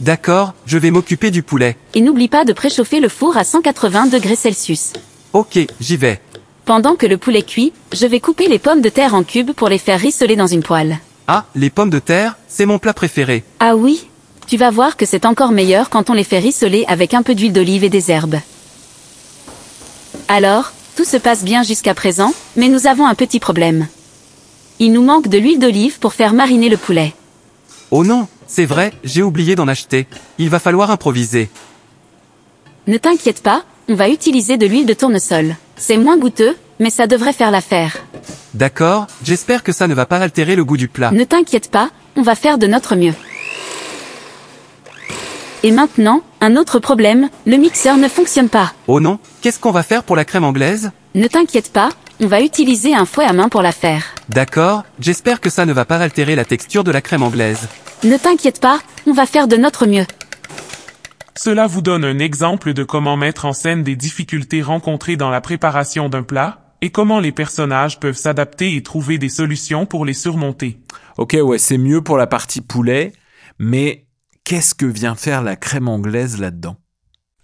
D'accord, 0.00 0.52
je 0.66 0.78
vais 0.78 0.90
m'occuper 0.90 1.30
du 1.30 1.44
poulet. 1.44 1.76
Et 1.94 2.00
n'oublie 2.00 2.26
pas 2.26 2.44
de 2.44 2.52
préchauffer 2.52 2.98
le 2.98 3.08
four 3.08 3.36
à 3.36 3.44
180 3.44 4.06
degrés 4.06 4.34
Celsius. 4.34 4.94
Ok, 5.32 5.60
j'y 5.80 5.96
vais. 5.96 6.20
Pendant 6.64 6.96
que 6.96 7.06
le 7.06 7.18
poulet 7.18 7.42
cuit, 7.42 7.72
je 7.92 8.04
vais 8.04 8.18
couper 8.18 8.48
les 8.48 8.58
pommes 8.58 8.80
de 8.80 8.88
terre 8.88 9.14
en 9.14 9.22
cubes 9.22 9.52
pour 9.52 9.68
les 9.68 9.78
faire 9.78 10.00
rissoler 10.00 10.34
dans 10.34 10.48
une 10.48 10.64
poêle. 10.64 10.98
Ah, 11.28 11.44
les 11.54 11.70
pommes 11.70 11.90
de 11.90 12.00
terre, 12.00 12.36
c'est 12.48 12.66
mon 12.66 12.80
plat 12.80 12.94
préféré. 12.94 13.44
Ah 13.60 13.76
oui 13.76 14.08
Tu 14.48 14.56
vas 14.56 14.72
voir 14.72 14.96
que 14.96 15.06
c'est 15.06 15.24
encore 15.24 15.52
meilleur 15.52 15.88
quand 15.88 16.10
on 16.10 16.14
les 16.14 16.24
fait 16.24 16.40
rissoler 16.40 16.84
avec 16.88 17.14
un 17.14 17.22
peu 17.22 17.36
d'huile 17.36 17.52
d'olive 17.52 17.84
et 17.84 17.90
des 17.90 18.10
herbes. 18.10 18.40
Alors, 20.26 20.72
tout 20.98 21.04
se 21.04 21.16
passe 21.16 21.44
bien 21.44 21.62
jusqu'à 21.62 21.94
présent, 21.94 22.34
mais 22.56 22.68
nous 22.68 22.88
avons 22.88 23.06
un 23.06 23.14
petit 23.14 23.38
problème. 23.38 23.86
Il 24.80 24.92
nous 24.92 25.04
manque 25.04 25.28
de 25.28 25.38
l'huile 25.38 25.60
d'olive 25.60 26.00
pour 26.00 26.12
faire 26.12 26.32
mariner 26.32 26.68
le 26.68 26.76
poulet. 26.76 27.14
Oh 27.92 28.02
non, 28.02 28.26
c'est 28.48 28.64
vrai, 28.64 28.92
j'ai 29.04 29.22
oublié 29.22 29.54
d'en 29.54 29.68
acheter. 29.68 30.08
Il 30.38 30.50
va 30.50 30.58
falloir 30.58 30.90
improviser. 30.90 31.50
Ne 32.88 32.98
t'inquiète 32.98 33.44
pas, 33.44 33.62
on 33.88 33.94
va 33.94 34.08
utiliser 34.08 34.56
de 34.56 34.66
l'huile 34.66 34.86
de 34.86 34.92
tournesol. 34.92 35.54
C'est 35.76 35.98
moins 35.98 36.18
goûteux, 36.18 36.56
mais 36.80 36.90
ça 36.90 37.06
devrait 37.06 37.32
faire 37.32 37.52
l'affaire. 37.52 37.98
D'accord, 38.54 39.06
j'espère 39.22 39.62
que 39.62 39.70
ça 39.70 39.86
ne 39.86 39.94
va 39.94 40.04
pas 40.04 40.16
altérer 40.18 40.56
le 40.56 40.64
goût 40.64 40.76
du 40.76 40.88
plat. 40.88 41.12
Ne 41.12 41.22
t'inquiète 41.22 41.70
pas, 41.70 41.90
on 42.16 42.22
va 42.22 42.34
faire 42.34 42.58
de 42.58 42.66
notre 42.66 42.96
mieux. 42.96 43.14
Et 45.64 45.72
maintenant, 45.72 46.22
un 46.40 46.56
autre 46.56 46.78
problème, 46.78 47.30
le 47.44 47.56
mixeur 47.56 47.96
ne 47.96 48.06
fonctionne 48.06 48.48
pas. 48.48 48.72
Oh 48.86 49.00
non, 49.00 49.18
qu'est-ce 49.40 49.58
qu'on 49.58 49.72
va 49.72 49.82
faire 49.82 50.04
pour 50.04 50.14
la 50.14 50.24
crème 50.24 50.44
anglaise? 50.44 50.92
Ne 51.16 51.26
t'inquiète 51.26 51.72
pas, 51.72 51.88
on 52.20 52.28
va 52.28 52.42
utiliser 52.42 52.94
un 52.94 53.04
fouet 53.04 53.24
à 53.24 53.32
main 53.32 53.48
pour 53.48 53.62
la 53.62 53.72
faire. 53.72 54.04
D'accord, 54.28 54.84
j'espère 55.00 55.40
que 55.40 55.50
ça 55.50 55.66
ne 55.66 55.72
va 55.72 55.84
pas 55.84 55.96
altérer 55.96 56.36
la 56.36 56.44
texture 56.44 56.84
de 56.84 56.92
la 56.92 57.00
crème 57.00 57.24
anglaise. 57.24 57.68
Ne 58.04 58.16
t'inquiète 58.16 58.60
pas, 58.60 58.78
on 59.06 59.12
va 59.12 59.26
faire 59.26 59.48
de 59.48 59.56
notre 59.56 59.86
mieux. 59.86 60.06
Cela 61.34 61.66
vous 61.66 61.82
donne 61.82 62.04
un 62.04 62.20
exemple 62.20 62.72
de 62.72 62.84
comment 62.84 63.16
mettre 63.16 63.44
en 63.44 63.52
scène 63.52 63.82
des 63.82 63.96
difficultés 63.96 64.62
rencontrées 64.62 65.16
dans 65.16 65.30
la 65.30 65.40
préparation 65.40 66.08
d'un 66.08 66.22
plat, 66.22 66.60
et 66.82 66.90
comment 66.90 67.18
les 67.18 67.32
personnages 67.32 67.98
peuvent 67.98 68.16
s'adapter 68.16 68.76
et 68.76 68.84
trouver 68.84 69.18
des 69.18 69.28
solutions 69.28 69.86
pour 69.86 70.04
les 70.04 70.14
surmonter. 70.14 70.78
Ok, 71.16 71.36
ouais, 71.40 71.58
c'est 71.58 71.78
mieux 71.78 72.02
pour 72.02 72.16
la 72.16 72.28
partie 72.28 72.60
poulet, 72.60 73.12
mais 73.58 74.04
qu'est-ce 74.48 74.74
que 74.74 74.86
vient 74.86 75.14
faire 75.14 75.42
la 75.42 75.56
crème 75.56 75.88
anglaise 75.88 76.40
là-dedans? 76.40 76.78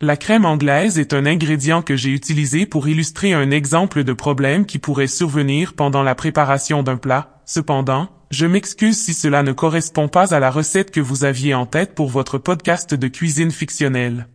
La 0.00 0.16
crème 0.16 0.46
anglaise 0.46 0.98
est 0.98 1.12
un 1.12 1.26
ingrédient 1.26 1.82
que 1.82 1.96
j'ai 1.96 2.08
utilisé 2.08 2.64
pour 2.64 2.88
illustrer 2.88 3.34
un 3.34 3.50
exemple 3.50 4.04
de 4.04 4.14
problème 4.14 4.64
qui 4.64 4.78
pourrait 4.78 5.06
survenir 5.06 5.74
pendant 5.74 6.02
la 6.02 6.14
préparation 6.14 6.82
d'un 6.82 6.96
plat. 6.96 7.42
Cependant, 7.44 8.08
je 8.30 8.46
m'excuse 8.46 8.96
si 8.96 9.12
cela 9.12 9.42
ne 9.42 9.52
correspond 9.52 10.08
pas 10.08 10.32
à 10.32 10.40
la 10.40 10.50
recette 10.50 10.90
que 10.90 11.00
vous 11.00 11.24
aviez 11.24 11.52
en 11.52 11.66
tête 11.66 11.94
pour 11.94 12.08
votre 12.08 12.38
podcast 12.38 12.94
de 12.94 13.08
cuisine 13.08 13.50
fictionnelle. 13.50 14.26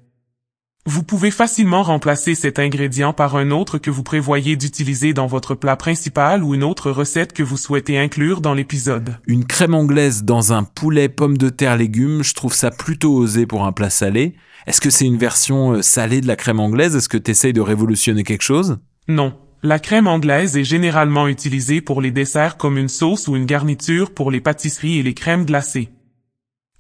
Vous 0.92 1.04
pouvez 1.04 1.30
facilement 1.30 1.84
remplacer 1.84 2.34
cet 2.34 2.58
ingrédient 2.58 3.14
par 3.14 3.36
un 3.36 3.52
autre 3.52 3.78
que 3.78 3.92
vous 3.92 4.02
prévoyez 4.02 4.56
d'utiliser 4.56 5.14
dans 5.14 5.28
votre 5.28 5.54
plat 5.54 5.76
principal 5.76 6.44
ou 6.44 6.56
une 6.56 6.64
autre 6.64 6.90
recette 6.90 7.32
que 7.32 7.44
vous 7.44 7.58
souhaitez 7.58 8.00
inclure 8.00 8.42
dans 8.42 8.56
l'épisode. 8.56 9.20
Une 9.28 9.46
crème 9.46 9.76
anglaise 9.76 10.24
dans 10.24 10.52
un 10.52 10.64
poulet 10.64 11.08
pommes 11.08 11.38
de 11.38 11.50
terre 11.50 11.78
légumes, 11.78 12.24
je 12.24 12.34
trouve 12.34 12.56
ça 12.56 12.72
plutôt 12.72 13.14
osé 13.14 13.46
pour 13.46 13.66
un 13.66 13.72
plat 13.72 13.92
salé. 13.92 14.34
Est-ce 14.66 14.82
que 14.82 14.90
c'est 14.90 15.06
une 15.06 15.20
version 15.20 15.74
euh, 15.74 15.84
salée 15.84 16.22
de 16.22 16.28
la 16.28 16.36
crème 16.36 16.60
anglaise? 16.60 16.96
Est-ce 16.96 17.08
que 17.08 17.20
tu 17.20 17.30
essayes 17.30 17.54
de 17.54 17.62
révolutionner 17.62 18.24
quelque 18.24 18.42
chose? 18.42 18.80
Non. 19.08 19.38
La 19.62 19.78
crème 19.78 20.08
anglaise 20.08 20.58
est 20.58 20.64
généralement 20.64 21.28
utilisée 21.28 21.82
pour 21.82 22.02
les 22.02 22.10
desserts 22.10 22.58
comme 22.58 22.80
une 22.80 22.90
sauce 22.90 23.28
ou 23.28 23.36
une 23.36 23.46
garniture 23.46 24.10
pour 24.10 24.32
les 24.32 24.42
pâtisseries 24.42 24.98
et 24.98 25.04
les 25.04 25.14
crèmes 25.14 25.46
glacées. 25.46 25.90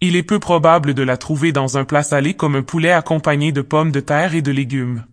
Il 0.01 0.15
est 0.15 0.23
peu 0.23 0.39
probable 0.39 0.93
de 0.93 1.03
la 1.03 1.17
trouver 1.17 1.51
dans 1.51 1.77
un 1.77 1.83
plat 1.83 2.03
salé 2.03 2.33
comme 2.33 2.55
un 2.55 2.61
poulet 2.61 2.91
accompagné 2.91 3.51
de 3.51 3.61
pommes 3.61 3.91
de 3.91 3.99
terre 3.99 4.33
et 4.33 4.41
de 4.41 4.51
légumes. 4.51 5.03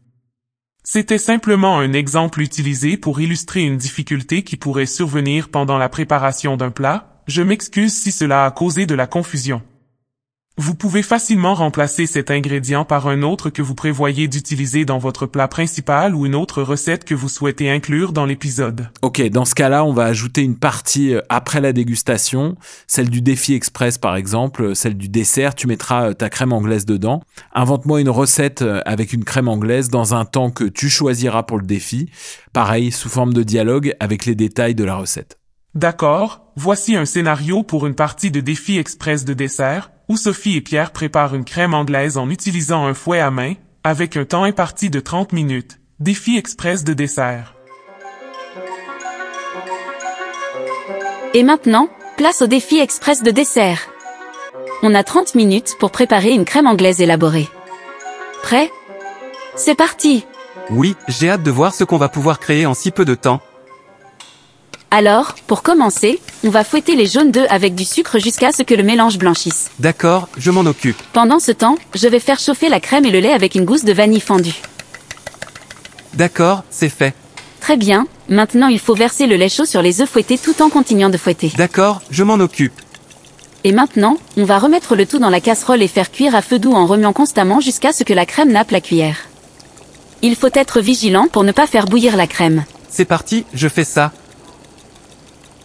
C'était 0.85 1.19
simplement 1.19 1.81
un 1.81 1.93
exemple 1.93 2.41
utilisé 2.41 2.97
pour 2.97 3.21
illustrer 3.21 3.63
une 3.63 3.79
difficulté 3.79 4.45
qui 4.45 4.57
pourrait 4.57 4.87
survenir 4.87 5.49
pendant 5.49 5.79
la 5.79 5.89
préparation 5.89 6.57
d'un 6.57 6.71
plat, 6.71 7.21
je 7.27 7.43
m'excuse 7.43 7.93
si 7.93 8.13
cela 8.13 8.45
a 8.45 8.51
causé 8.53 8.87
de 8.87 8.95
la 8.95 9.09
confusion. 9.09 9.61
Vous 10.59 10.75
pouvez 10.75 11.03
facilement 11.03 11.55
remplacer 11.55 12.07
cet 12.07 12.31
ingrédient 12.31 12.87
par 12.87 13.09
un 13.09 13.21
autre 13.21 13.51
que 13.51 13.61
vous 13.61 13.75
prévoyez 13.75 14.27
d'utiliser 14.27 14.87
dans 14.87 14.97
votre 14.97 15.27
plat 15.27 15.49
principal 15.49 16.15
ou 16.15 16.25
une 16.25 16.35
autre 16.35 16.63
recette 16.63 17.05
que 17.05 17.15
vous 17.15 17.29
souhaitez 17.29 17.71
inclure 17.71 18.15
dans 18.15 18.25
l'épisode. 18.25 18.89
Ok, 19.03 19.21
dans 19.29 19.45
ce 19.45 19.55
cas-là, 19.55 19.85
on 19.85 19.93
va 19.93 20.05
ajouter 20.05 20.41
une 20.41 20.57
partie 20.57 21.13
euh, 21.13 21.21
après 21.29 21.61
la 21.61 21.75
dégustation, 21.75 22.57
celle 22.87 23.11
du 23.11 23.21
défi 23.21 23.53
express 23.53 23.99
par 23.99 24.17
exemple, 24.17 24.63
euh, 24.63 24.75
celle 24.75 24.97
du 24.97 25.11
dessert, 25.11 25.55
tu 25.55 25.67
mettras 25.67 26.09
euh, 26.09 26.15
ta 26.15 26.31
crème 26.31 26.55
anglaise 26.55 26.87
dedans. 26.87 27.23
Invente-moi 27.53 28.01
une 28.01 28.09
recette 28.09 28.65
avec 28.87 29.13
une 29.13 29.25
crème 29.25 29.49
anglaise 29.49 29.91
dans 29.91 30.15
un 30.15 30.25
temps 30.25 30.51
que 30.51 30.65
tu 30.65 30.89
choisiras 30.89 31.43
pour 31.43 31.59
le 31.59 31.67
défi, 31.67 32.09
pareil, 32.55 32.93
sous 32.93 33.11
forme 33.11 33.35
de 33.35 33.43
dialogue 33.43 33.95
avec 34.01 34.25
les 34.25 34.35
détails 34.35 34.75
de 34.75 34.85
la 34.85 34.97
recette. 34.97 35.39
D'accord, 35.75 36.51
voici 36.57 36.97
un 36.97 37.05
scénario 37.05 37.63
pour 37.63 37.87
une 37.87 37.95
partie 37.95 38.31
de 38.31 38.41
défi 38.41 38.79
express 38.79 39.27
de 39.27 39.35
dessert, 39.35 39.91
où 40.09 40.17
Sophie 40.17 40.57
et 40.57 40.61
Pierre 40.61 40.93
préparent 40.93 41.35
une 41.35 41.45
crème 41.45 41.75
anglaise 41.75 42.17
en 42.19 42.31
utilisant 42.31 42.87
un 42.87 42.95
fouet 42.95 43.21
à 43.21 43.31
main, 43.31 43.55
avec 43.85 44.17
un 44.17 44.25
temps 44.25 44.45
imparti 44.45 44.91
de 44.91 45.01
30 45.01 45.33
minutes. 45.33 45.81
Défi 45.99 46.37
express 46.37 46.85
de 46.85 46.93
dessert. 46.93 47.55
Et 51.35 51.43
maintenant, 51.43 51.89
place 52.17 52.43
au 52.43 52.47
défi 52.47 52.79
express 52.79 53.23
de 53.23 53.31
dessert. 53.31 53.89
On 54.83 54.95
a 54.95 55.03
30 55.03 55.35
minutes 55.35 55.77
pour 55.79 55.91
préparer 55.91 56.31
une 56.31 56.45
crème 56.45 56.67
anglaise 56.67 57.01
élaborée. 57.01 57.49
Prêt? 58.43 58.71
C'est 59.55 59.75
parti 59.75 60.27
Oui, 60.71 60.97
j'ai 61.09 61.31
hâte 61.31 61.43
de 61.43 61.51
voir 61.51 61.75
ce 61.75 61.85
qu'on 61.85 61.97
va 61.97 62.09
pouvoir 62.09 62.39
créer 62.39 62.67
en 62.67 62.75
si 62.75 62.91
peu 62.91 63.05
de 63.05 63.15
temps. 63.15 63.41
Alors, 64.99 65.35
pour 65.47 65.63
commencer, 65.63 66.21
on 66.43 66.49
va 66.49 66.65
fouetter 66.65 66.97
les 66.97 67.05
jaunes 67.05 67.31
d'œufs 67.31 67.47
avec 67.51 67.75
du 67.75 67.85
sucre 67.85 68.19
jusqu'à 68.19 68.51
ce 68.51 68.63
que 68.63 68.73
le 68.73 68.83
mélange 68.83 69.19
blanchisse. 69.19 69.71
D'accord, 69.79 70.27
je 70.39 70.51
m'en 70.51 70.63
occupe. 70.63 70.97
Pendant 71.13 71.39
ce 71.39 71.53
temps, 71.53 71.77
je 71.95 72.09
vais 72.09 72.19
faire 72.19 72.39
chauffer 72.39 72.71
la 72.71 72.81
crème 72.81 73.05
et 73.05 73.11
le 73.11 73.21
lait 73.21 73.35
avec 73.35 73.57
une 73.57 73.67
gousse 73.67 73.85
de 73.85 73.93
vanille 73.93 74.23
fendue. 74.23 74.63
D'accord, 76.15 76.65
c'est 76.71 76.89
fait. 76.89 77.15
Très 77.61 77.77
bien, 77.77 78.07
maintenant 78.31 78.69
il 78.69 78.79
faut 78.79 78.95
verser 78.95 79.27
le 79.27 79.37
lait 79.37 79.51
chaud 79.51 79.67
sur 79.67 79.83
les 79.83 80.01
œufs 80.01 80.09
fouettés 80.09 80.39
tout 80.39 80.63
en 80.63 80.71
continuant 80.71 81.11
de 81.11 81.19
fouetter. 81.19 81.53
D'accord, 81.59 82.01
je 82.11 82.25
m'en 82.25 82.37
occupe. 82.37 82.81
Et 83.65 83.73
maintenant, 83.73 84.17
on 84.39 84.45
va 84.45 84.59
remettre 84.59 84.97
le 84.97 85.05
tout 85.05 85.19
dans 85.19 85.29
la 85.29 85.43
casserole 85.43 85.83
et 85.83 85.89
faire 85.89 86.11
cuire 86.11 86.35
à 86.35 86.41
feu 86.41 86.59
doux 86.59 86.73
en 86.73 86.87
remuant 86.87 87.13
constamment 87.13 87.61
jusqu'à 87.61 87.93
ce 87.93 88.03
que 88.03 88.15
la 88.15 88.25
crème 88.25 88.51
nappe 88.51 88.71
la 88.71 88.81
cuillère. 88.81 89.29
Il 90.23 90.37
faut 90.37 90.49
être 90.55 90.81
vigilant 90.81 91.29
pour 91.31 91.45
ne 91.45 91.53
pas 91.53 91.67
faire 91.67 91.85
bouillir 91.85 92.17
la 92.17 92.27
crème. 92.27 92.65
C'est 92.89 93.05
parti, 93.05 93.45
je 93.53 93.69
fais 93.69 93.85
ça. 93.85 94.11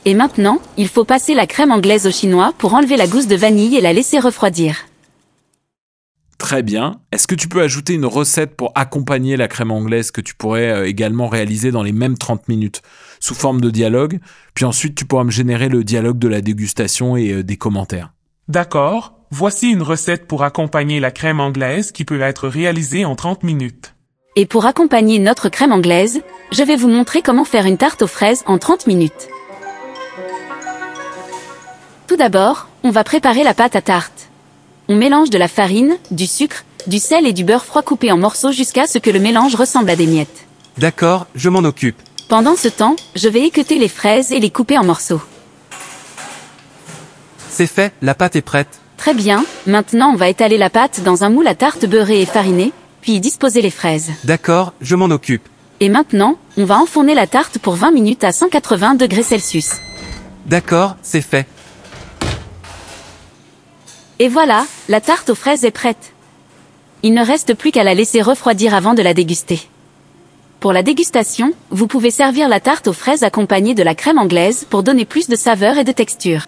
Et 0.05 0.13
maintenant, 0.15 0.59
il 0.77 0.87
faut 0.87 1.05
passer 1.05 1.35
la 1.35 1.45
crème 1.45 1.71
anglaise 1.71 2.07
au 2.07 2.11
chinois 2.11 2.53
pour 2.57 2.73
enlever 2.73 2.97
la 2.97 3.07
gousse 3.07 3.27
de 3.27 3.35
vanille 3.35 3.75
et 3.75 3.81
la 3.81 3.93
laisser 3.93 4.19
refroidir. 4.19 4.85
Très 6.39 6.63
bien. 6.63 7.01
Est-ce 7.11 7.27
que 7.27 7.35
tu 7.35 7.47
peux 7.47 7.61
ajouter 7.61 7.93
une 7.93 8.07
recette 8.07 8.55
pour 8.55 8.71
accompagner 8.73 9.37
la 9.37 9.47
crème 9.47 9.69
anglaise 9.69 10.09
que 10.09 10.21
tu 10.21 10.33
pourrais 10.33 10.71
euh, 10.71 10.87
également 10.87 11.27
réaliser 11.27 11.69
dans 11.69 11.83
les 11.83 11.91
mêmes 11.91 12.17
30 12.17 12.47
minutes 12.47 12.81
sous 13.19 13.35
forme 13.35 13.61
de 13.61 13.69
dialogue? 13.69 14.19
Puis 14.55 14.65
ensuite, 14.65 14.95
tu 14.95 15.05
pourras 15.05 15.23
me 15.23 15.29
générer 15.29 15.69
le 15.69 15.83
dialogue 15.83 16.17
de 16.17 16.27
la 16.27 16.41
dégustation 16.41 17.15
et 17.15 17.31
euh, 17.31 17.43
des 17.43 17.57
commentaires. 17.57 18.11
D'accord, 18.47 19.13
voici 19.29 19.69
une 19.69 19.83
recette 19.83 20.25
pour 20.25 20.43
accompagner 20.43 20.99
la 20.99 21.11
crème 21.11 21.39
anglaise 21.39 21.91
qui 21.91 22.05
peut 22.05 22.19
être 22.21 22.47
réalisée 22.47 23.05
en 23.05 23.15
30 23.15 23.43
minutes. 23.43 23.93
Et 24.35 24.47
pour 24.47 24.65
accompagner 24.65 25.19
notre 25.19 25.47
crème 25.47 25.71
anglaise, 25.71 26.21
je 26.51 26.63
vais 26.63 26.75
vous 26.75 26.89
montrer 26.89 27.21
comment 27.21 27.45
faire 27.45 27.67
une 27.67 27.77
tarte 27.77 28.01
aux 28.01 28.07
fraises 28.07 28.43
en 28.47 28.57
30 28.57 28.87
minutes. 28.87 29.29
Tout 32.11 32.17
d'abord, 32.17 32.67
on 32.83 32.89
va 32.89 33.05
préparer 33.05 33.41
la 33.41 33.53
pâte 33.53 33.77
à 33.77 33.81
tarte. 33.81 34.27
On 34.89 34.97
mélange 34.97 35.29
de 35.29 35.37
la 35.37 35.47
farine, 35.47 35.95
du 36.11 36.27
sucre, 36.27 36.65
du 36.85 36.99
sel 36.99 37.25
et 37.25 37.31
du 37.31 37.45
beurre 37.45 37.63
froid 37.63 37.83
coupé 37.83 38.11
en 38.11 38.17
morceaux 38.17 38.51
jusqu'à 38.51 38.85
ce 38.85 38.97
que 38.97 39.09
le 39.09 39.21
mélange 39.21 39.55
ressemble 39.55 39.89
à 39.89 39.95
des 39.95 40.07
miettes. 40.07 40.45
D'accord, 40.77 41.27
je 41.35 41.47
m'en 41.47 41.59
occupe. 41.59 41.95
Pendant 42.27 42.57
ce 42.57 42.67
temps, 42.67 42.97
je 43.15 43.29
vais 43.29 43.43
équeuter 43.43 43.79
les 43.79 43.87
fraises 43.87 44.33
et 44.33 44.41
les 44.41 44.49
couper 44.49 44.77
en 44.77 44.83
morceaux. 44.83 45.21
C'est 47.49 47.65
fait, 47.65 47.93
la 48.01 48.13
pâte 48.13 48.35
est 48.35 48.41
prête. 48.41 48.81
Très 48.97 49.13
bien, 49.13 49.45
maintenant 49.65 50.11
on 50.11 50.17
va 50.17 50.27
étaler 50.27 50.57
la 50.57 50.69
pâte 50.69 50.99
dans 51.05 51.23
un 51.23 51.29
moule 51.29 51.47
à 51.47 51.55
tarte 51.55 51.85
beurré 51.85 52.21
et 52.21 52.25
fariné, 52.25 52.73
puis 52.99 53.13
y 53.13 53.19
disposer 53.21 53.61
les 53.61 53.71
fraises. 53.71 54.11
D'accord, 54.25 54.73
je 54.81 54.97
m'en 54.97 55.05
occupe. 55.05 55.47
Et 55.79 55.87
maintenant, 55.87 56.35
on 56.57 56.65
va 56.65 56.77
enfourner 56.77 57.15
la 57.15 57.27
tarte 57.27 57.57
pour 57.57 57.75
20 57.75 57.91
minutes 57.91 58.25
à 58.25 58.33
180 58.33 58.95
degrés 58.95 59.23
Celsius. 59.23 59.75
D'accord, 60.45 60.97
c'est 61.03 61.21
fait. 61.21 61.47
Et 64.21 64.27
voilà, 64.27 64.67
la 64.87 65.01
tarte 65.01 65.31
aux 65.31 65.35
fraises 65.35 65.65
est 65.65 65.71
prête. 65.71 66.13
Il 67.01 67.15
ne 67.15 67.25
reste 67.25 67.55
plus 67.55 67.71
qu'à 67.71 67.83
la 67.83 67.95
laisser 67.95 68.21
refroidir 68.21 68.75
avant 68.75 68.93
de 68.93 69.01
la 69.01 69.15
déguster. 69.15 69.61
Pour 70.59 70.73
la 70.73 70.83
dégustation, 70.83 71.53
vous 71.71 71.87
pouvez 71.87 72.11
servir 72.11 72.47
la 72.47 72.59
tarte 72.59 72.87
aux 72.87 72.93
fraises 72.93 73.23
accompagnée 73.23 73.73
de 73.73 73.81
la 73.81 73.95
crème 73.95 74.19
anglaise 74.19 74.67
pour 74.69 74.83
donner 74.83 75.05
plus 75.05 75.27
de 75.27 75.35
saveur 75.35 75.79
et 75.79 75.83
de 75.83 75.91
texture. 75.91 76.45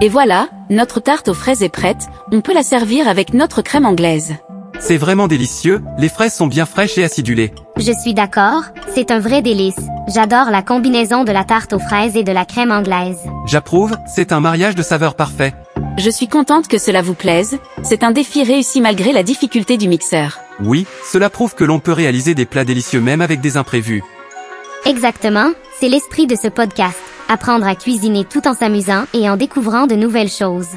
Et 0.00 0.08
voilà, 0.08 0.48
notre 0.70 1.00
tarte 1.00 1.26
aux 1.26 1.34
fraises 1.34 1.64
est 1.64 1.68
prête, 1.68 2.06
on 2.30 2.40
peut 2.40 2.54
la 2.54 2.62
servir 2.62 3.08
avec 3.08 3.34
notre 3.34 3.62
crème 3.62 3.84
anglaise. 3.84 4.36
C'est 4.78 4.96
vraiment 4.96 5.26
délicieux, 5.26 5.82
les 5.98 6.08
fraises 6.08 6.34
sont 6.34 6.46
bien 6.46 6.66
fraîches 6.66 6.98
et 6.98 7.04
acidulées. 7.04 7.52
Je 7.76 7.92
suis 7.92 8.14
d'accord, 8.14 8.62
c'est 8.94 9.10
un 9.10 9.18
vrai 9.18 9.42
délice. 9.42 9.80
J'adore 10.14 10.50
la 10.50 10.62
combinaison 10.62 11.24
de 11.24 11.32
la 11.32 11.44
tarte 11.44 11.72
aux 11.72 11.78
fraises 11.78 12.16
et 12.16 12.22
de 12.22 12.32
la 12.32 12.44
crème 12.44 12.70
anglaise. 12.70 13.18
J'approuve, 13.46 13.96
c'est 14.06 14.32
un 14.32 14.40
mariage 14.40 14.74
de 14.74 14.82
saveurs 14.82 15.16
parfait. 15.16 15.54
Je 15.98 16.10
suis 16.10 16.28
contente 16.28 16.68
que 16.68 16.78
cela 16.78 17.00
vous 17.00 17.14
plaise, 17.14 17.58
c'est 17.82 18.04
un 18.04 18.10
défi 18.10 18.44
réussi 18.44 18.80
malgré 18.80 19.12
la 19.12 19.22
difficulté 19.22 19.78
du 19.78 19.88
mixeur. 19.88 20.38
Oui, 20.62 20.86
cela 21.10 21.30
prouve 21.30 21.54
que 21.54 21.64
l'on 21.64 21.80
peut 21.80 21.92
réaliser 21.92 22.34
des 22.34 22.46
plats 22.46 22.64
délicieux 22.64 23.00
même 23.00 23.22
avec 23.22 23.40
des 23.40 23.56
imprévus. 23.56 24.04
Exactement, 24.84 25.50
c'est 25.80 25.88
l'esprit 25.88 26.26
de 26.26 26.36
ce 26.36 26.48
podcast. 26.48 26.98
Apprendre 27.28 27.66
à 27.66 27.74
cuisiner 27.74 28.24
tout 28.24 28.46
en 28.46 28.54
s'amusant 28.54 29.04
et 29.12 29.28
en 29.28 29.36
découvrant 29.36 29.86
de 29.86 29.96
nouvelles 29.96 30.30
choses. 30.30 30.68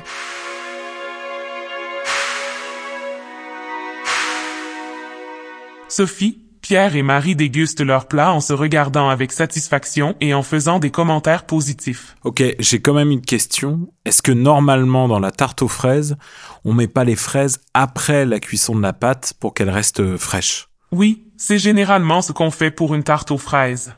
Sophie, 6.00 6.46
Pierre 6.62 6.96
et 6.96 7.02
Marie 7.02 7.36
dégustent 7.36 7.82
leur 7.82 8.08
plat 8.08 8.32
en 8.32 8.40
se 8.40 8.54
regardant 8.54 9.10
avec 9.10 9.34
satisfaction 9.34 10.16
et 10.22 10.34
en 10.34 10.44
faisant 10.44 10.80
des 10.80 10.92
commentaires 10.92 11.46
positifs. 11.46 12.16
Ok, 12.24 12.42
j'ai 12.58 12.80
quand 12.80 12.94
même 12.94 13.12
une 13.12 13.20
question. 13.20 13.92
Est-ce 14.06 14.22
que 14.22 14.32
normalement 14.32 15.10
dans 15.10 15.20
la 15.20 15.32
tarte 15.32 15.62
aux 15.62 15.68
fraises, 15.68 16.16
on 16.64 16.72
met 16.72 16.88
pas 16.88 17.04
les 17.04 17.18
fraises 17.18 17.60
après 17.74 18.26
la 18.26 18.40
cuisson 18.40 18.78
de 18.78 18.82
la 18.82 18.94
pâte 18.94 19.34
pour 19.42 19.54
qu'elles 19.54 19.70
restent 19.70 20.16
fraîches? 20.16 20.70
Oui, 20.94 21.26
c'est 21.36 21.60
généralement 21.60 22.22
ce 22.22 22.32
qu'on 22.32 22.50
fait 22.50 22.72
pour 22.72 22.96
une 22.96 23.04
tarte 23.04 23.32
aux 23.32 23.38
fraises. 23.38 23.94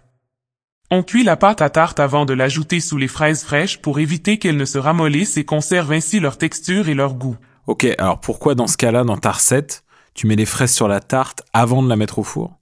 On 0.89 1.03
cuit 1.03 1.23
la 1.23 1.37
pâte 1.37 1.61
à 1.61 1.69
tarte 1.69 1.99
avant 1.99 2.25
de 2.25 2.33
l'ajouter 2.33 2.79
sous 2.79 2.97
les 2.97 3.07
fraises 3.07 3.43
fraîches 3.43 3.79
pour 3.79 3.99
éviter 3.99 4.39
qu'elles 4.39 4.57
ne 4.57 4.65
se 4.65 4.79
ramollissent 4.79 5.37
et 5.37 5.45
conservent 5.45 5.91
ainsi 5.91 6.19
leur 6.19 6.39
texture 6.39 6.89
et 6.89 6.95
leur 6.95 7.13
goût. 7.13 7.37
Ok, 7.67 7.85
alors 7.99 8.19
pourquoi 8.19 8.55
dans 8.55 8.65
ce 8.65 8.77
cas-là, 8.77 9.03
dans 9.03 9.17
ta 9.17 9.33
recette, 9.33 9.83
tu 10.13 10.27
mets 10.27 10.35
les 10.35 10.45
fraises 10.45 10.73
sur 10.73 10.87
la 10.87 10.99
tarte 10.99 11.43
avant 11.53 11.81
de 11.83 11.89
la 11.89 11.95
mettre 11.95 12.19
au 12.19 12.23
four? 12.23 12.57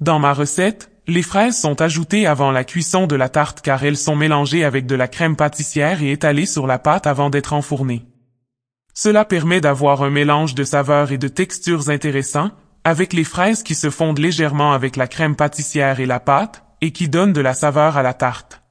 Dans 0.00 0.18
ma 0.18 0.34
recette, 0.34 0.90
les 1.06 1.22
fraises 1.22 1.58
sont 1.58 1.80
ajoutées 1.80 2.26
avant 2.26 2.50
la 2.50 2.64
cuisson 2.64 3.06
de 3.06 3.16
la 3.16 3.28
tarte 3.28 3.60
car 3.60 3.84
elles 3.84 3.96
sont 3.96 4.16
mélangées 4.16 4.64
avec 4.64 4.86
de 4.86 4.94
la 4.94 5.08
crème 5.08 5.36
pâtissière 5.36 6.02
et 6.02 6.12
étalées 6.12 6.46
sur 6.46 6.66
la 6.66 6.78
pâte 6.78 7.06
avant 7.06 7.30
d'être 7.30 7.52
enfournées. 7.52 8.04
Cela 8.92 9.24
permet 9.24 9.60
d'avoir 9.60 10.02
un 10.02 10.10
mélange 10.10 10.54
de 10.54 10.64
saveurs 10.64 11.12
et 11.12 11.18
de 11.18 11.28
textures 11.28 11.90
intéressants, 11.90 12.50
avec 12.82 13.12
les 13.12 13.24
fraises 13.24 13.62
qui 13.62 13.74
se 13.74 13.90
fondent 13.90 14.18
légèrement 14.18 14.72
avec 14.72 14.96
la 14.96 15.06
crème 15.06 15.36
pâtissière 15.36 16.00
et 16.00 16.06
la 16.06 16.18
pâte, 16.18 16.64
et 16.80 16.92
qui 16.92 17.08
donnent 17.08 17.32
de 17.32 17.40
la 17.40 17.54
saveur 17.54 17.96
à 17.96 18.02
la 18.02 18.14
tarte. 18.14 18.62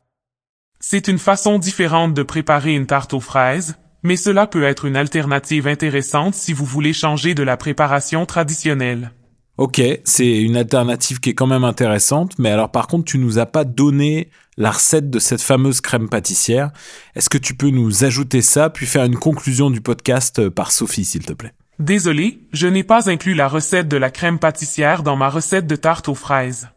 C'est 0.80 1.08
une 1.08 1.20
façon 1.20 1.60
différente 1.60 2.14
de 2.14 2.24
préparer 2.24 2.74
une 2.74 2.86
tarte 2.86 3.14
aux 3.14 3.20
fraises, 3.20 3.76
mais 4.06 4.18
cela 4.18 4.46
peut 4.46 4.64
être 4.64 4.86
une 4.86 4.96
alternative 4.96 5.68
intéressante 5.68 6.36
si 6.36 6.54
vous 6.54 6.64
voulez 6.64 6.94
changer 6.94 7.34
de 7.34 7.42
la 7.44 7.58
préparation 7.58 8.26
traditionnelle. 8.26 9.12
Ok, 9.58 9.82
c'est 10.04 10.42
une 10.42 10.58
alternative 10.58 11.20
qui 11.20 11.32
est 11.32 11.34
quand 11.34 11.48
même 11.48 11.64
intéressante, 11.64 12.38
mais 12.38 12.52
alors 12.52 12.72
par 12.72 12.88
contre, 12.88 13.06
tu 13.06 13.18
nous 13.18 13.40
as 13.40 13.48
pas 13.48 13.64
donné 13.64 14.30
la 14.58 14.70
recette 14.70 15.10
de 15.10 15.18
cette 15.18 15.42
fameuse 15.42 15.82
crème 15.82 16.08
pâtissière. 16.08 16.72
Est-ce 17.16 17.30
que 17.30 17.38
tu 17.38 17.56
peux 17.56 17.70
nous 17.70 18.04
ajouter 18.04 18.42
ça, 18.42 18.70
puis 18.70 18.86
faire 18.86 19.06
une 19.06 19.18
conclusion 19.18 19.72
du 19.72 19.82
podcast 19.82 20.40
euh, 20.40 20.52
par 20.52 20.72
Sophie, 20.72 21.06
s'il 21.06 21.26
te 21.26 21.34
plaît? 21.34 21.54
Désolé, 21.80 22.40
je 22.54 22.68
n'ai 22.68 22.84
pas 22.84 23.10
inclus 23.10 23.34
la 23.34 23.48
recette 23.48 23.88
de 23.88 23.98
la 23.98 24.12
crème 24.12 24.40
pâtissière 24.40 25.02
dans 25.02 25.16
ma 25.16 25.30
recette 25.30 25.68
de 25.68 25.76
tarte 25.76 26.10
aux 26.10 26.16
fraises. 26.16 26.70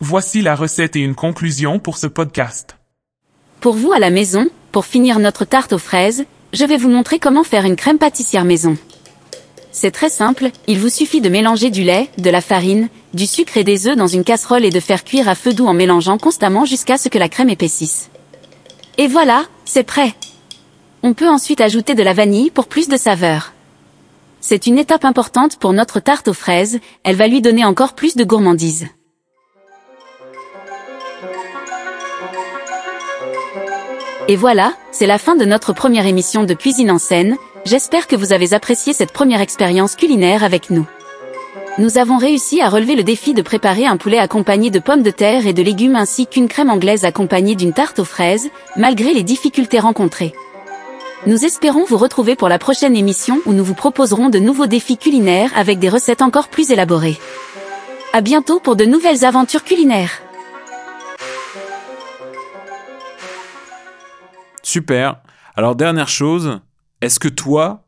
Voici 0.00 0.42
la 0.42 0.56
recette 0.56 0.96
et 0.96 1.00
une 1.00 1.14
conclusion 1.14 1.78
pour 1.78 1.98
ce 1.98 2.08
podcast. 2.08 2.76
Pour 3.60 3.74
vous 3.74 3.92
à 3.92 4.00
la 4.00 4.10
maison, 4.10 4.48
pour 4.72 4.86
finir 4.86 5.18
notre 5.18 5.44
tarte 5.44 5.74
aux 5.74 5.78
fraises, 5.78 6.24
je 6.52 6.64
vais 6.64 6.78
vous 6.78 6.88
montrer 6.88 7.18
comment 7.18 7.44
faire 7.44 7.66
une 7.66 7.76
crème 7.76 7.98
pâtissière 7.98 8.44
maison. 8.44 8.76
C'est 9.70 9.90
très 9.90 10.10
simple, 10.10 10.50
il 10.66 10.78
vous 10.78 10.88
suffit 10.88 11.20
de 11.20 11.28
mélanger 11.28 11.70
du 11.70 11.82
lait, 11.82 12.08
de 12.18 12.30
la 12.30 12.40
farine, 12.40 12.88
du 13.14 13.26
sucre 13.26 13.56
et 13.56 13.64
des 13.64 13.86
œufs 13.86 13.96
dans 13.96 14.06
une 14.06 14.24
casserole 14.24 14.64
et 14.64 14.70
de 14.70 14.80
faire 14.80 15.04
cuire 15.04 15.28
à 15.28 15.34
feu 15.34 15.52
doux 15.52 15.66
en 15.66 15.74
mélangeant 15.74 16.18
constamment 16.18 16.64
jusqu'à 16.64 16.98
ce 16.98 17.08
que 17.08 17.18
la 17.18 17.28
crème 17.28 17.48
épaississe. 17.48 18.10
Et 18.98 19.06
voilà, 19.06 19.44
c'est 19.64 19.84
prêt. 19.84 20.14
On 21.02 21.14
peut 21.14 21.28
ensuite 21.28 21.60
ajouter 21.60 21.94
de 21.94 22.02
la 22.02 22.12
vanille 22.12 22.50
pour 22.50 22.66
plus 22.66 22.88
de 22.88 22.96
saveur. 22.96 23.52
C'est 24.40 24.66
une 24.66 24.78
étape 24.78 25.04
importante 25.04 25.56
pour 25.56 25.72
notre 25.72 26.00
tarte 26.00 26.28
aux 26.28 26.34
fraises, 26.34 26.80
elle 27.04 27.16
va 27.16 27.28
lui 27.28 27.40
donner 27.40 27.64
encore 27.64 27.94
plus 27.94 28.16
de 28.16 28.24
gourmandise. 28.24 28.88
Et 34.28 34.36
voilà, 34.36 34.74
c'est 34.92 35.06
la 35.06 35.18
fin 35.18 35.34
de 35.34 35.44
notre 35.44 35.72
première 35.72 36.06
émission 36.06 36.44
de 36.44 36.54
Cuisine 36.54 36.92
en 36.92 36.98
scène, 36.98 37.36
j'espère 37.64 38.06
que 38.06 38.14
vous 38.14 38.32
avez 38.32 38.52
apprécié 38.52 38.92
cette 38.92 39.12
première 39.12 39.40
expérience 39.40 39.96
culinaire 39.96 40.44
avec 40.44 40.70
nous. 40.70 40.86
Nous 41.78 41.98
avons 41.98 42.18
réussi 42.18 42.60
à 42.60 42.68
relever 42.68 42.94
le 42.94 43.02
défi 43.02 43.34
de 43.34 43.42
préparer 43.42 43.84
un 43.84 43.96
poulet 43.96 44.18
accompagné 44.18 44.70
de 44.70 44.78
pommes 44.78 45.02
de 45.02 45.10
terre 45.10 45.46
et 45.46 45.52
de 45.52 45.62
légumes 45.62 45.96
ainsi 45.96 46.26
qu'une 46.28 46.46
crème 46.46 46.70
anglaise 46.70 47.04
accompagnée 47.04 47.56
d'une 47.56 47.72
tarte 47.72 47.98
aux 47.98 48.04
fraises, 48.04 48.48
malgré 48.76 49.12
les 49.12 49.24
difficultés 49.24 49.80
rencontrées. 49.80 50.34
Nous 51.26 51.44
espérons 51.44 51.84
vous 51.84 51.98
retrouver 51.98 52.36
pour 52.36 52.48
la 52.48 52.58
prochaine 52.58 52.96
émission 52.96 53.40
où 53.46 53.52
nous 53.52 53.64
vous 53.64 53.74
proposerons 53.74 54.28
de 54.28 54.38
nouveaux 54.38 54.66
défis 54.66 54.98
culinaires 54.98 55.50
avec 55.56 55.78
des 55.78 55.88
recettes 55.88 56.22
encore 56.22 56.48
plus 56.48 56.70
élaborées. 56.70 57.18
À 58.12 58.20
bientôt 58.20 58.60
pour 58.60 58.76
de 58.76 58.84
nouvelles 58.84 59.24
aventures 59.24 59.64
culinaires. 59.64 60.20
Super. 64.72 65.20
Alors 65.54 65.76
dernière 65.76 66.08
chose, 66.08 66.62
est-ce 67.02 67.20
que 67.20 67.28
toi, 67.28 67.84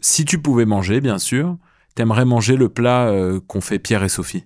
si 0.00 0.26
tu 0.26 0.38
pouvais 0.38 0.66
manger, 0.66 1.00
bien 1.00 1.16
sûr, 1.16 1.56
t'aimerais 1.94 2.26
manger 2.26 2.56
le 2.56 2.68
plat 2.68 3.06
euh, 3.06 3.40
qu'ont 3.40 3.62
fait 3.62 3.78
Pierre 3.78 4.04
et 4.04 4.10
Sophie? 4.10 4.44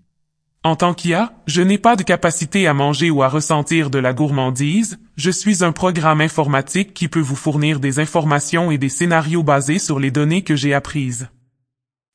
En 0.62 0.76
tant 0.76 0.94
qu'IA, 0.94 1.32
je 1.48 1.62
n'ai 1.62 1.78
pas 1.78 1.96
de 1.96 2.04
capacité 2.04 2.68
à 2.68 2.74
manger 2.74 3.10
ou 3.10 3.24
à 3.24 3.28
ressentir 3.28 3.90
de 3.90 3.98
la 3.98 4.12
gourmandise, 4.12 5.00
je 5.16 5.32
suis 5.32 5.64
un 5.64 5.72
programme 5.72 6.20
informatique 6.20 6.94
qui 6.94 7.08
peut 7.08 7.18
vous 7.18 7.34
fournir 7.34 7.80
des 7.80 7.98
informations 7.98 8.70
et 8.70 8.78
des 8.78 8.88
scénarios 8.88 9.42
basés 9.42 9.80
sur 9.80 9.98
les 9.98 10.12
données 10.12 10.44
que 10.44 10.54
j'ai 10.54 10.74
apprises. 10.74 11.28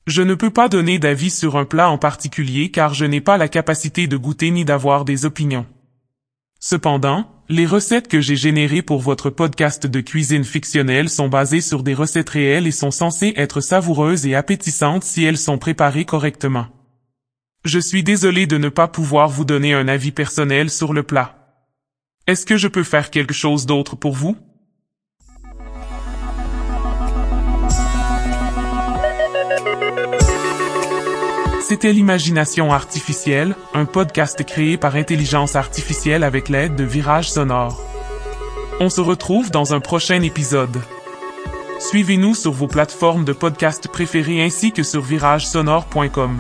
Je 0.08 0.22
ne 0.22 0.36
peux 0.36 0.52
pas 0.52 0.70
donner 0.70 1.00
d'avis 1.00 1.32
sur 1.32 1.58
un 1.58 1.66
plat 1.66 1.90
en 1.90 1.98
particulier 1.98 2.72
car 2.72 2.94
je 2.94 3.04
n'ai 3.04 3.20
pas 3.20 3.36
la 3.36 3.50
capacité 3.50 4.08
de 4.08 4.16
goûter 4.16 4.52
ni 4.52 4.64
d'avoir 4.64 5.04
des 5.04 5.26
opinions. 5.26 5.66
Cependant, 6.62 7.35
les 7.48 7.68
recettes 7.68 8.08
que 8.08 8.22
j'ai 8.22 8.36
générées 8.36 8.82
pour 8.82 9.02
votre 9.02 9.30
podcast 9.30 9.86
de 9.86 10.02
cuisine 10.02 10.44
fictionnelle 10.44 11.10
sont 11.10 11.30
basées 11.30 11.62
sur 11.62 11.84
des 11.84 11.94
recettes 11.94 12.30
réelles 12.30 12.66
et 12.66 12.72
sont 12.72 12.90
censées 12.90 13.34
être 13.36 13.62
savoureuses 13.62 14.26
et 14.26 14.34
appétissantes 14.34 15.04
si 15.04 15.24
elles 15.24 15.38
sont 15.38 15.60
préparées 15.60 16.06
correctement. 16.06 16.68
Je 17.64 17.80
suis 17.80 18.04
désolé 18.04 18.48
de 18.48 18.58
ne 18.58 18.70
pas 18.70 18.88
pouvoir 18.88 19.30
vous 19.30 19.46
donner 19.46 19.74
un 19.74 19.88
avis 19.88 20.12
personnel 20.12 20.72
sur 20.72 20.94
le 20.94 21.04
plat. 21.04 21.36
Est-ce 22.26 22.48
que 22.48 22.58
je 22.58 22.68
peux 22.68 22.84
faire 22.84 23.12
quelque 23.12 23.34
chose 23.34 23.68
d'autre 23.68 23.96
pour 23.96 24.14
vous? 24.14 24.36
C'était 31.68 31.94
l'imagination 31.94 32.72
artificielle, 32.72 33.56
un 33.74 33.86
podcast 33.86 34.46
créé 34.46 34.78
par 34.78 34.96
intelligence 34.96 35.56
artificielle 35.56 36.24
avec 36.24 36.48
l'aide 36.48 36.76
de 36.76 36.84
Virage 36.84 37.32
Sonore. 37.32 37.82
On 38.80 38.92
se 38.92 39.02
retrouve 39.02 39.50
dans 39.50 39.74
un 39.74 39.80
prochain 39.80 40.22
épisode. 40.22 40.78
Suivez-nous 41.80 42.36
sur 42.36 42.52
vos 42.52 42.68
plateformes 42.68 43.26
de 43.26 43.34
podcast 43.34 43.88
préférées 43.88 44.44
ainsi 44.44 44.74
que 44.74 44.84
sur 44.84 45.02
viragesonore.com. 45.02 46.40